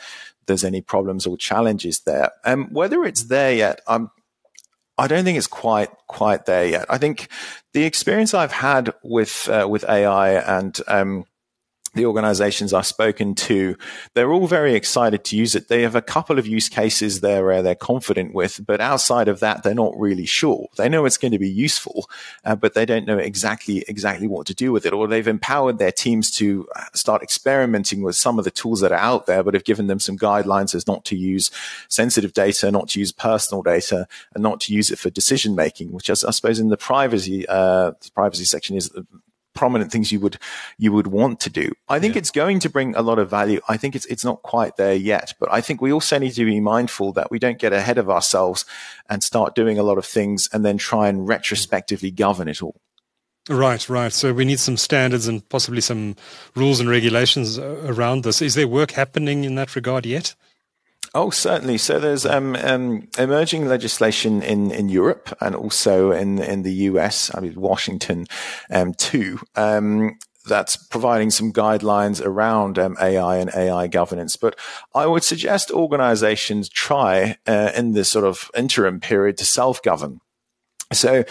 there's 0.47 0.65
any 0.65 0.81
problems 0.81 1.27
or 1.27 1.37
challenges 1.37 2.01
there. 2.01 2.31
Um, 2.45 2.69
whether 2.73 3.05
it's 3.05 3.25
there 3.25 3.53
yet, 3.53 3.81
I'm 3.87 4.11
I 4.99 5.07
don't 5.07 5.25
think 5.25 5.39
it's 5.39 5.47
quite 5.47 5.91
quite 6.09 6.47
there 6.47 6.67
yet. 6.67 6.87
I 6.91 6.99
think 6.99 7.29
the 7.73 7.85
experience 7.85 8.35
I've 8.35 8.53
had 8.53 8.93
with 9.03 9.49
uh, 9.49 9.67
with 9.69 9.85
AI 9.89 10.31
and 10.59 10.79
um, 10.89 11.25
the 11.99 12.07
organizations 12.07 12.73
I've 12.73 12.87
spoken 12.87 13.35
to, 13.35 13.77
they're 14.15 14.33
all 14.33 14.47
very 14.47 14.75
excited 14.75 15.25
to 15.25 15.37
use 15.37 15.55
it. 15.55 15.69
They 15.69 15.83
have 15.83 15.97
a 15.97 16.01
couple 16.01 16.39
of 16.39 16.47
use 16.47 16.69
cases 16.69 17.21
they're 17.21 17.53
uh, 17.53 17.63
they're 17.63 17.75
confident 17.75 18.33
with, 18.33 18.65
but 18.65 18.81
outside 18.81 19.29
of 19.29 19.41
that, 19.41 19.63
they're 19.63 19.75
not 19.75 19.99
really 19.99 20.25
sure. 20.25 20.69
They 20.77 20.89
know 20.89 21.05
it's 21.05 21.19
going 21.19 21.33
to 21.33 21.39
be 21.39 21.51
useful, 21.51 22.09
uh, 22.45 22.57
but 22.57 22.75
they 22.75 22.87
don't 22.87 23.07
know 23.07 23.19
exactly 23.19 23.85
exactly 23.89 24.29
what 24.29 24.47
to 24.47 24.55
do 24.55 24.73
with 24.73 24.87
it. 24.87 24.93
Or 24.93 25.07
they've 25.07 25.27
empowered 25.27 25.79
their 25.79 25.93
teams 25.93 26.31
to 26.33 26.69
uh, 26.77 26.85
start 26.95 27.23
experimenting 27.23 28.03
with 28.03 28.17
some 28.17 28.39
of 28.39 28.45
the 28.45 28.51
tools 28.51 28.81
that 28.81 28.93
are 28.93 28.99
out 28.99 29.27
there, 29.27 29.43
but 29.43 29.55
have 29.55 29.65
given 29.65 29.89
them 29.89 29.99
some 29.99 30.17
guidelines 30.17 30.75
as 30.75 30.87
not 30.87 31.05
to 31.07 31.17
use 31.17 31.51
sensitive 31.89 32.33
data, 32.33 32.71
not 32.71 32.89
to 32.91 33.01
use 33.01 33.11
personal 33.13 33.63
data, 33.63 34.07
and 34.35 34.43
not 34.43 34.61
to 34.61 34.73
use 34.73 34.91
it 34.93 34.99
for 34.99 35.11
decision 35.11 35.57
making. 35.57 35.91
Which, 35.93 36.09
I, 36.09 36.13
I 36.13 36.31
suppose, 36.31 36.61
in 36.61 36.69
the 36.69 36.77
privacy 36.77 37.47
uh, 37.49 37.91
the 37.91 38.11
privacy 38.15 38.45
section 38.45 38.77
is 38.77 38.89
prominent 39.59 39.91
things 39.91 40.13
you 40.13 40.21
would 40.21 40.39
you 40.79 40.93
would 40.93 41.09
want 41.09 41.41
to 41.41 41.51
do. 41.51 41.73
I 41.89 41.99
think 41.99 42.15
yeah. 42.15 42.21
it's 42.21 42.31
going 42.31 42.61
to 42.61 42.71
bring 42.71 42.95
a 42.95 43.03
lot 43.03 43.19
of 43.19 43.29
value. 43.29 43.61
I 43.69 43.77
think 43.77 43.97
it's 43.97 44.07
it's 44.07 44.25
not 44.25 44.43
quite 44.43 44.77
there 44.77 44.95
yet, 44.95 45.35
but 45.41 45.53
I 45.53 45.61
think 45.61 45.81
we 45.81 45.93
also 45.93 46.17
need 46.19 46.35
to 46.35 46.45
be 46.45 46.61
mindful 46.61 47.13
that 47.15 47.33
we 47.33 47.41
don't 47.41 47.59
get 47.59 47.73
ahead 47.73 47.99
of 47.99 48.09
ourselves 48.09 48.65
and 49.11 49.21
start 49.23 49.57
doing 49.57 49.77
a 49.77 49.83
lot 49.83 49.99
of 49.99 50.07
things 50.07 50.49
and 50.53 50.65
then 50.65 50.79
try 50.79 51.09
and 51.09 51.27
retrospectively 51.27 52.13
govern 52.13 52.47
it 52.47 52.63
all. 52.63 52.81
Right, 53.49 53.89
right. 53.89 54.13
So 54.13 54.33
we 54.33 54.45
need 54.45 54.61
some 54.61 54.77
standards 54.77 55.27
and 55.27 55.47
possibly 55.49 55.81
some 55.81 56.15
rules 56.55 56.81
and 56.81 56.89
regulations 56.89 57.59
uh, 57.59 57.83
around 57.87 58.23
this. 58.23 58.41
Is 58.43 58.55
there 58.55 58.69
work 58.69 58.93
happening 58.93 59.45
in 59.45 59.57
that 59.57 59.75
regard 59.75 60.07
yet? 60.07 60.37
Oh, 61.15 61.31
certainly. 61.31 61.79
So 61.79 61.99
there's 61.99 62.27
um, 62.27 62.55
um, 62.57 63.09
emerging 63.19 63.67
legislation 63.67 64.43
in, 64.43 64.71
in 64.71 64.89
Europe 64.89 65.37
and 65.41 65.55
also 65.55 66.13
in 66.13 66.39
in 66.39 66.63
the 66.63 66.73
US. 66.73 67.31
I 67.35 67.41
mean 67.41 67.55
Washington, 67.55 68.27
um, 68.71 68.95
too. 68.95 69.41
Um, 69.57 70.19
that's 70.49 70.77
providing 70.77 71.31
some 71.31 71.53
guidelines 71.53 72.25
around 72.25 72.79
um, 72.79 72.97
AI 73.01 73.37
and 73.37 73.51
AI 73.55 73.87
governance. 73.87 74.37
But 74.37 74.59
I 74.95 75.07
would 75.07 75.23
suggest 75.23 75.71
organizations 75.71 76.69
try 76.69 77.37
uh, 77.47 77.71
in 77.77 77.93
this 77.93 78.11
sort 78.11 78.25
of 78.25 78.51
interim 78.57 79.01
period 79.01 79.37
to 79.39 79.45
self 79.45 79.83
govern. 79.83 80.21
So, 80.91 81.25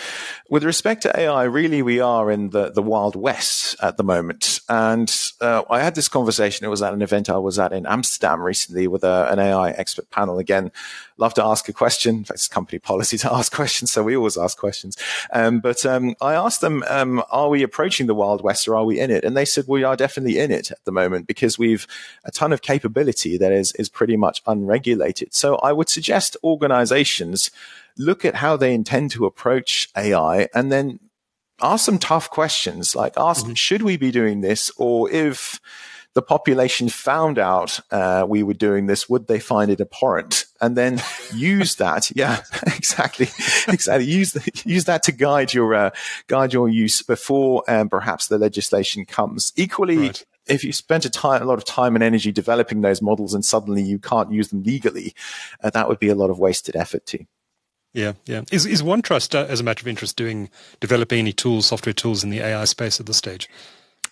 with 0.51 0.63
respect 0.63 1.01
to 1.01 1.19
AI, 1.19 1.43
really, 1.45 1.81
we 1.81 1.99
are 1.99 2.29
in 2.29 2.51
the, 2.51 2.69
the 2.69 2.83
Wild 2.83 3.15
West 3.15 3.75
at 3.81 3.97
the 3.97 4.03
moment. 4.03 4.59
And 4.69 5.11
uh, 5.41 5.63
I 5.67 5.79
had 5.79 5.95
this 5.95 6.07
conversation. 6.07 6.63
It 6.63 6.69
was 6.69 6.83
at 6.83 6.93
an 6.93 7.01
event 7.01 7.27
I 7.27 7.37
was 7.37 7.57
at 7.57 7.73
in 7.73 7.87
Amsterdam 7.87 8.43
recently 8.43 8.87
with 8.87 9.03
a, 9.03 9.27
an 9.31 9.39
AI 9.39 9.71
expert 9.71 10.11
panel. 10.11 10.37
Again, 10.37 10.71
love 11.17 11.33
to 11.35 11.43
ask 11.43 11.67
a 11.67 11.73
question. 11.73 12.23
It's 12.29 12.47
company 12.47 12.77
policy 12.91 13.17
to 13.17 13.33
ask 13.33 13.51
questions, 13.51 13.91
so 13.91 14.03
we 14.03 14.15
always 14.15 14.37
ask 14.37 14.59
questions. 14.59 14.95
Um, 15.33 15.59
but 15.59 15.83
um, 15.87 16.15
I 16.21 16.35
asked 16.35 16.61
them, 16.61 16.83
um, 16.87 17.23
"Are 17.31 17.49
we 17.49 17.63
approaching 17.63 18.05
the 18.05 18.13
Wild 18.13 18.43
West, 18.43 18.67
or 18.67 18.75
are 18.75 18.85
we 18.85 18.99
in 18.99 19.09
it?" 19.09 19.23
And 19.23 19.35
they 19.35 19.45
said, 19.45 19.65
"We 19.67 19.83
are 19.83 19.95
definitely 19.95 20.37
in 20.37 20.51
it 20.51 20.69
at 20.69 20.85
the 20.85 20.91
moment 20.91 21.25
because 21.25 21.57
we've 21.57 21.87
a 22.23 22.31
ton 22.31 22.53
of 22.53 22.61
capability 22.61 23.39
that 23.39 23.51
is 23.51 23.71
is 23.73 23.89
pretty 23.89 24.17
much 24.17 24.43
unregulated." 24.45 25.33
So 25.33 25.55
I 25.55 25.71
would 25.71 25.89
suggest 25.89 26.37
organizations 26.43 27.49
look 27.97 28.25
at 28.25 28.35
how 28.35 28.57
they 28.57 28.73
intend 28.73 29.11
to 29.11 29.25
approach 29.25 29.89
AI 29.95 30.47
and 30.53 30.71
then 30.71 30.99
ask 31.61 31.85
some 31.85 31.99
tough 31.99 32.29
questions 32.29 32.95
like 32.95 33.13
ask, 33.17 33.45
mm-hmm. 33.45 33.53
should 33.53 33.81
we 33.81 33.97
be 33.97 34.11
doing 34.11 34.41
this? 34.41 34.71
Or 34.77 35.09
if 35.09 35.59
the 36.13 36.21
population 36.21 36.89
found 36.89 37.37
out 37.37 37.79
uh, 37.91 38.25
we 38.27 38.41
were 38.41 38.53
doing 38.53 38.87
this, 38.87 39.07
would 39.07 39.27
they 39.27 39.39
find 39.39 39.69
it 39.69 39.79
abhorrent? 39.79 40.45
And 40.59 40.75
then 40.75 41.01
use 41.33 41.75
that. 41.83 42.11
Yeah, 42.15 42.41
exactly, 42.65 43.27
exactly. 43.67 44.05
Use 44.05 44.33
the, 44.33 44.61
use 44.65 44.85
that 44.85 45.03
to 45.03 45.11
guide 45.11 45.53
your 45.53 45.73
uh, 45.75 45.89
guide 46.27 46.53
your 46.53 46.69
use 46.69 47.01
before 47.01 47.63
um, 47.67 47.89
perhaps 47.89 48.27
the 48.27 48.37
legislation 48.37 49.05
comes. 49.05 49.53
Equally. 49.55 49.97
Right 49.97 50.25
if 50.47 50.63
you 50.63 50.71
spent 50.71 51.03
a, 51.03 51.09
time, 51.09 51.41
a 51.41 51.45
lot 51.45 51.57
of 51.57 51.65
time 51.65 51.93
and 51.93 52.01
energy 52.01 52.31
developing 52.31 52.79
those 52.79 53.01
models 53.01 53.33
and 53.33 53.43
suddenly 53.43 53.83
you 53.83 53.99
can't 53.99 54.31
use 54.31 54.47
them 54.47 54.63
legally, 54.63 55.13
uh, 55.61 55.69
that 55.71 55.89
would 55.89 55.99
be 55.99 56.07
a 56.07 56.15
lot 56.15 56.29
of 56.29 56.39
wasted 56.39 56.73
effort 56.73 57.05
too. 57.05 57.25
Yeah, 57.97 58.13
yeah. 58.27 58.43
Is 58.51 58.67
is 58.67 58.83
OneTrust, 58.83 59.33
uh, 59.33 59.47
as 59.49 59.59
a 59.59 59.63
matter 59.63 59.81
of 59.81 59.87
interest, 59.87 60.15
doing 60.15 60.51
developing 60.79 61.17
any 61.17 61.33
tools, 61.33 61.65
software 61.65 61.93
tools 61.93 62.23
in 62.23 62.29
the 62.29 62.41
AI 62.41 62.65
space 62.65 62.99
at 62.99 63.07
this 63.07 63.17
stage? 63.17 63.49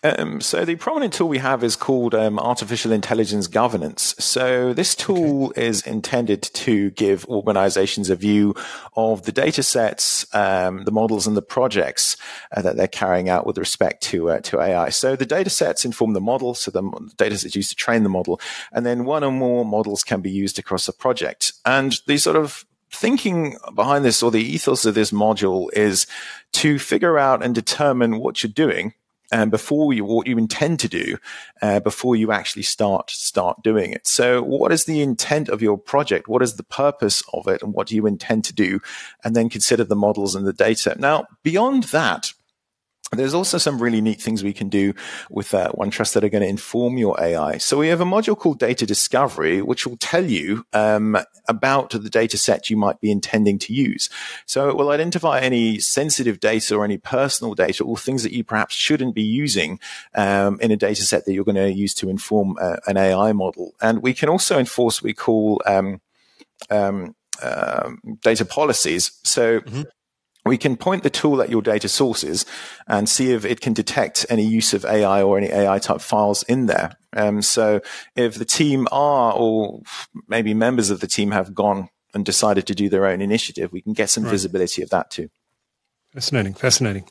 Um, 0.03 0.41
so 0.41 0.65
the 0.65 0.75
prominent 0.75 1.13
tool 1.13 1.27
we 1.27 1.37
have 1.37 1.63
is 1.63 1.75
called 1.75 2.15
um, 2.15 2.39
artificial 2.39 2.91
intelligence 2.91 3.45
governance. 3.47 4.15
So 4.17 4.73
this 4.73 4.95
tool 4.95 5.47
okay. 5.47 5.67
is 5.67 5.85
intended 5.85 6.41
to 6.41 6.89
give 6.91 7.25
organizations 7.25 8.09
a 8.09 8.15
view 8.15 8.55
of 8.95 9.23
the 9.23 9.31
data 9.31 9.61
sets, 9.61 10.25
um, 10.33 10.83
the 10.85 10.91
models 10.91 11.27
and 11.27 11.37
the 11.37 11.41
projects 11.43 12.17
uh, 12.55 12.63
that 12.63 12.77
they're 12.77 12.87
carrying 12.87 13.29
out 13.29 13.45
with 13.45 13.57
respect 13.57 14.01
to, 14.03 14.29
uh, 14.31 14.39
to 14.41 14.61
AI. 14.61 14.89
So 14.89 15.15
the 15.15 15.25
data 15.25 15.49
sets 15.49 15.85
inform 15.85 16.13
the 16.13 16.21
model. 16.21 16.55
So 16.55 16.71
the 16.71 16.83
data 17.17 17.37
sets 17.37 17.55
used 17.55 17.69
to 17.69 17.75
train 17.75 18.01
the 18.03 18.09
model. 18.09 18.39
And 18.71 18.85
then 18.85 19.05
one 19.05 19.23
or 19.23 19.31
more 19.31 19.63
models 19.65 20.03
can 20.03 20.21
be 20.21 20.31
used 20.31 20.59
across 20.59 20.87
a 20.87 20.93
project. 20.93 21.53
And 21.65 21.99
these 22.07 22.23
sort 22.23 22.35
of 22.35 22.65
thinking 22.91 23.57
behind 23.73 24.05
this 24.05 24.23
or 24.23 24.31
the 24.31 24.41
ethos 24.41 24.85
of 24.85 24.95
this 24.95 25.11
module 25.11 25.67
is 25.73 26.07
to 26.53 26.79
figure 26.79 27.17
out 27.17 27.43
and 27.43 27.53
determine 27.53 28.19
what 28.19 28.43
you're 28.43 28.51
doing 28.51 28.93
and 29.31 29.51
before 29.51 29.93
you 29.93 30.05
what 30.05 30.27
you 30.27 30.37
intend 30.37 30.79
to 30.79 30.87
do 30.87 31.17
uh, 31.61 31.79
before 31.79 32.15
you 32.15 32.31
actually 32.31 32.61
start 32.61 33.09
start 33.09 33.61
doing 33.63 33.91
it. 33.91 34.05
So 34.07 34.41
what 34.41 34.71
is 34.71 34.85
the 34.85 35.01
intent 35.01 35.49
of 35.49 35.61
your 35.61 35.77
project? 35.77 36.27
What 36.27 36.41
is 36.41 36.55
the 36.55 36.63
purpose 36.63 37.23
of 37.33 37.47
it? 37.47 37.61
And 37.61 37.73
what 37.73 37.87
do 37.87 37.95
you 37.95 38.05
intend 38.05 38.45
to 38.45 38.53
do? 38.53 38.79
And 39.23 39.35
then 39.35 39.49
consider 39.49 39.83
the 39.83 39.95
models 39.95 40.35
and 40.35 40.45
the 40.45 40.53
data. 40.53 40.95
Now 40.99 41.25
beyond 41.43 41.83
that 41.85 42.33
there's 43.11 43.33
also 43.33 43.57
some 43.57 43.81
really 43.81 44.01
neat 44.01 44.19
things 44.19 44.43
we 44.43 44.53
can 44.53 44.67
do 44.67 44.93
with 45.29 45.53
uh, 45.53 45.71
OneTrust 45.73 46.13
that 46.13 46.23
are 46.23 46.29
going 46.29 46.41
to 46.41 46.47
inform 46.47 46.97
your 46.97 47.19
AI. 47.21 47.57
So 47.57 47.77
we 47.77 47.89
have 47.89 48.01
a 48.01 48.05
module 48.05 48.37
called 48.37 48.59
Data 48.59 48.85
Discovery, 48.85 49.61
which 49.61 49.85
will 49.85 49.97
tell 49.97 50.25
you 50.25 50.65
um, 50.73 51.17
about 51.47 51.91
the 51.91 52.09
data 52.09 52.37
set 52.37 52.69
you 52.69 52.77
might 52.77 52.99
be 52.99 53.11
intending 53.11 53.59
to 53.59 53.73
use. 53.73 54.09
So 54.45 54.69
it 54.69 54.75
will 54.75 54.89
identify 54.89 55.39
any 55.39 55.79
sensitive 55.79 56.39
data 56.39 56.75
or 56.75 56.83
any 56.83 56.97
personal 56.97 57.53
data 57.53 57.83
or 57.83 57.95
things 57.95 58.23
that 58.23 58.33
you 58.33 58.43
perhaps 58.43 58.73
shouldn't 58.73 59.13
be 59.13 59.23
using 59.23 59.79
um, 60.15 60.59
in 60.59 60.71
a 60.71 60.77
data 60.77 61.03
set 61.03 61.25
that 61.25 61.33
you're 61.33 61.45
going 61.45 61.55
to 61.55 61.71
use 61.71 61.93
to 61.95 62.09
inform 62.09 62.57
uh, 62.59 62.77
an 62.87 62.97
AI 62.97 63.33
model. 63.33 63.73
And 63.81 64.01
we 64.01 64.13
can 64.13 64.29
also 64.29 64.57
enforce 64.57 65.01
what 65.01 65.07
we 65.07 65.13
call 65.13 65.61
um, 65.65 66.01
um, 66.69 67.15
um 67.43 67.99
data 68.21 68.45
policies. 68.45 69.19
So 69.23 69.59
mm-hmm 69.59 69.81
we 70.45 70.57
can 70.57 70.77
point 70.77 71.01
the 71.03 71.09
tool 71.09 71.41
at 71.41 71.49
your 71.49 71.61
data 71.61 71.89
sources 71.89 72.45
and 72.87 73.09
see 73.09 73.31
if 73.31 73.45
it 73.45 73.61
can 73.61 73.73
detect 73.73 74.25
any 74.29 74.45
use 74.45 74.73
of 74.73 74.85
AI 74.85 75.23
or 75.23 75.37
any 75.37 75.47
AI 75.47 75.79
type 75.79 76.01
files 76.01 76.43
in 76.43 76.67
there. 76.67 76.95
Um, 77.15 77.41
so 77.41 77.81
if 78.15 78.35
the 78.35 78.45
team 78.45 78.87
are, 78.91 79.33
or 79.33 79.81
maybe 80.27 80.53
members 80.53 80.91
of 80.91 80.99
the 80.99 81.07
team 81.07 81.31
have 81.31 81.55
gone 81.55 81.89
and 82.13 82.23
decided 82.23 82.67
to 82.67 82.75
do 82.75 82.89
their 82.89 83.07
own 83.07 83.21
initiative, 83.21 83.71
we 83.71 83.81
can 83.81 83.93
get 83.93 84.09
some 84.09 84.23
right. 84.23 84.31
visibility 84.31 84.83
of 84.83 84.89
that 84.91 85.09
too. 85.09 85.29
Fascinating, 86.13 86.53
fascinating. 86.53 87.09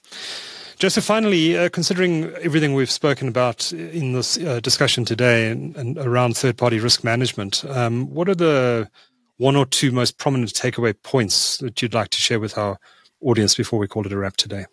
Joseph, 0.78 1.04
finally, 1.04 1.56
uh, 1.58 1.68
considering 1.68 2.32
everything 2.36 2.74
we've 2.74 2.90
spoken 2.90 3.28
about 3.28 3.72
in 3.72 4.12
this 4.12 4.38
uh, 4.38 4.60
discussion 4.60 5.04
today 5.04 5.50
and, 5.50 5.76
and, 5.76 5.98
around 5.98 6.36
third 6.36 6.56
party 6.56 6.80
risk 6.80 7.04
management, 7.04 7.64
um, 7.66 8.12
what 8.12 8.28
are 8.28 8.34
the 8.34 8.90
one 9.36 9.56
or 9.56 9.66
two 9.66 9.92
most 9.92 10.18
prominent 10.18 10.52
takeaway 10.52 10.94
points 11.02 11.58
that 11.58 11.80
you'd 11.80 11.94
like 11.94 12.08
to 12.10 12.18
share 12.18 12.40
with 12.40 12.58
our 12.58 12.78
audience 13.24 13.54
before 13.54 13.78
we 13.78 13.88
call 13.88 14.06
it 14.06 14.12
a 14.12 14.18
wrap 14.18 14.36
today? 14.36 14.66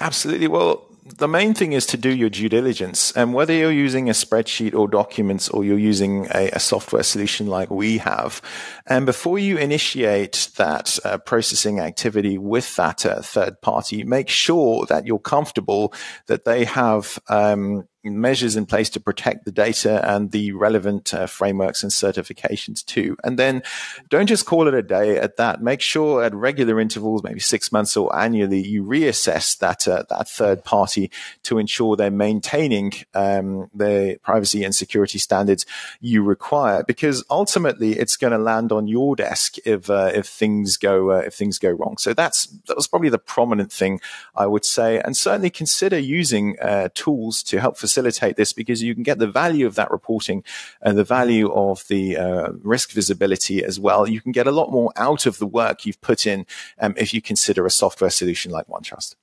Absolutely. 0.00 0.48
Well, 0.48 0.86
the 1.04 1.28
main 1.28 1.52
thing 1.52 1.72
is 1.72 1.86
to 1.86 1.96
do 1.96 2.08
your 2.14 2.30
due 2.30 2.48
diligence. 2.48 3.12
And 3.12 3.34
whether 3.34 3.52
you're 3.52 3.70
using 3.70 4.08
a 4.08 4.12
spreadsheet 4.12 4.74
or 4.74 4.88
documents 4.88 5.48
or 5.48 5.64
you're 5.64 5.78
using 5.78 6.26
a, 6.34 6.48
a 6.50 6.58
software 6.58 7.02
solution 7.02 7.46
like 7.46 7.70
we 7.70 7.98
have, 7.98 8.40
and 8.86 9.04
before 9.04 9.38
you 9.38 9.58
initiate 9.58 10.48
that 10.56 10.98
uh, 11.04 11.18
processing 11.18 11.78
activity 11.78 12.38
with 12.38 12.74
that 12.76 13.04
uh, 13.04 13.20
third 13.20 13.60
party, 13.60 14.02
make 14.02 14.28
sure 14.28 14.86
that 14.86 15.06
you're 15.06 15.18
comfortable 15.18 15.92
that 16.26 16.44
they 16.44 16.64
have 16.64 17.18
um, 17.28 17.86
measures 18.04 18.56
in 18.56 18.66
place 18.66 18.90
to 18.90 19.00
protect 19.00 19.44
the 19.44 19.52
data 19.52 20.06
and 20.08 20.30
the 20.30 20.52
relevant 20.52 21.14
uh, 21.14 21.26
frameworks 21.26 21.82
and 21.82 21.90
certifications 21.90 22.84
too. 22.84 23.16
And 23.24 23.38
then 23.38 23.62
don't 24.10 24.26
just 24.26 24.46
call 24.46 24.68
it 24.68 24.74
a 24.74 24.82
day 24.82 25.18
at 25.18 25.36
that. 25.38 25.62
Make 25.62 25.80
sure 25.80 26.22
at 26.22 26.34
regular 26.34 26.78
intervals, 26.78 27.22
maybe 27.22 27.40
six 27.40 27.72
months 27.72 27.96
or 27.96 28.14
annually, 28.16 28.60
you 28.66 28.84
reassess 28.84 29.58
that 29.58 29.88
uh, 29.88 30.04
that 30.10 30.28
third 30.28 30.64
party 30.64 31.10
to 31.44 31.58
ensure 31.58 31.96
they're 31.96 32.10
maintaining 32.10 32.92
um, 33.14 33.70
the 33.74 34.18
privacy 34.22 34.64
and 34.64 34.74
security 34.74 35.18
standards 35.18 35.66
you 36.00 36.22
require. 36.22 36.84
Because 36.84 37.24
ultimately, 37.30 37.98
it's 37.98 38.16
going 38.16 38.32
to 38.32 38.38
land 38.38 38.72
on 38.72 38.86
your 38.86 39.16
desk 39.16 39.56
if 39.64 39.88
uh, 39.88 40.10
if 40.14 40.26
things 40.26 40.76
go 40.76 41.10
uh, 41.12 41.22
if 41.26 41.34
things 41.34 41.58
go 41.58 41.70
wrong. 41.70 41.96
So 41.98 42.12
that's 42.12 42.46
that 42.66 42.76
was 42.76 42.86
probably 42.86 43.08
the 43.08 43.18
prominent 43.18 43.72
thing 43.72 44.00
I 44.36 44.46
would 44.46 44.64
say, 44.64 45.00
and 45.00 45.16
certainly 45.16 45.50
consider 45.50 45.98
using 45.98 46.56
uh, 46.60 46.88
tools 46.94 47.42
to 47.44 47.60
help 47.60 47.76
facilitate 47.76 47.93
this 48.02 48.52
because 48.52 48.82
you 48.82 48.94
can 48.94 49.02
get 49.02 49.18
the 49.18 49.26
value 49.26 49.66
of 49.66 49.74
that 49.74 49.90
reporting 49.90 50.42
and 50.80 50.96
the 50.96 51.04
value 51.04 51.52
of 51.52 51.86
the 51.88 52.16
uh, 52.16 52.52
risk 52.62 52.92
visibility 52.92 53.64
as 53.64 53.78
well. 53.78 54.08
You 54.08 54.20
can 54.20 54.32
get 54.32 54.46
a 54.46 54.52
lot 54.52 54.70
more 54.70 54.92
out 54.96 55.26
of 55.26 55.38
the 55.38 55.46
work 55.46 55.86
you've 55.86 56.00
put 56.00 56.26
in 56.26 56.46
um, 56.80 56.94
if 56.96 57.12
you 57.14 57.22
consider 57.22 57.66
a 57.66 57.70
software 57.70 58.10
solution 58.10 58.50
like 58.50 58.66
OneTrust. 58.66 59.14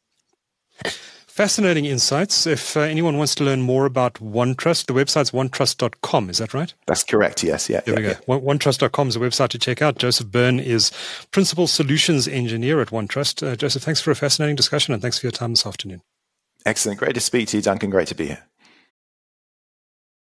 Fascinating 1.31 1.85
insights. 1.85 2.45
If 2.45 2.75
uh, 2.75 2.81
anyone 2.81 3.17
wants 3.17 3.35
to 3.35 3.45
learn 3.45 3.61
more 3.61 3.85
about 3.85 4.15
OneTrust, 4.15 4.87
the 4.87 4.93
website's 4.93 5.31
onetrust.com. 5.31 6.29
Is 6.29 6.39
that 6.39 6.53
right? 6.53 6.73
That's 6.87 7.05
correct. 7.05 7.41
Yes. 7.41 7.69
Yeah. 7.69 7.79
There 7.85 7.93
yeah, 7.93 8.17
we 8.27 8.35
go. 8.35 8.35
Yeah. 8.35 8.53
OneTrust.com 8.53 9.07
is 9.07 9.15
a 9.15 9.19
website 9.19 9.47
to 9.49 9.57
check 9.57 9.81
out. 9.81 9.97
Joseph 9.97 10.27
Byrne 10.27 10.59
is 10.59 10.91
Principal 11.31 11.67
Solutions 11.67 12.27
Engineer 12.27 12.81
at 12.81 12.89
OneTrust. 12.89 13.47
Uh, 13.47 13.55
Joseph, 13.55 13.81
thanks 13.81 14.01
for 14.01 14.11
a 14.11 14.15
fascinating 14.15 14.57
discussion 14.57 14.93
and 14.93 15.01
thanks 15.01 15.19
for 15.19 15.25
your 15.25 15.31
time 15.31 15.51
this 15.51 15.65
afternoon. 15.65 16.01
Excellent. 16.65 16.99
Great 16.99 17.15
to 17.15 17.21
speak 17.21 17.47
to 17.47 17.57
you, 17.57 17.63
Duncan. 17.63 17.89
Great 17.89 18.09
to 18.09 18.15
be 18.15 18.27
here. 18.27 18.43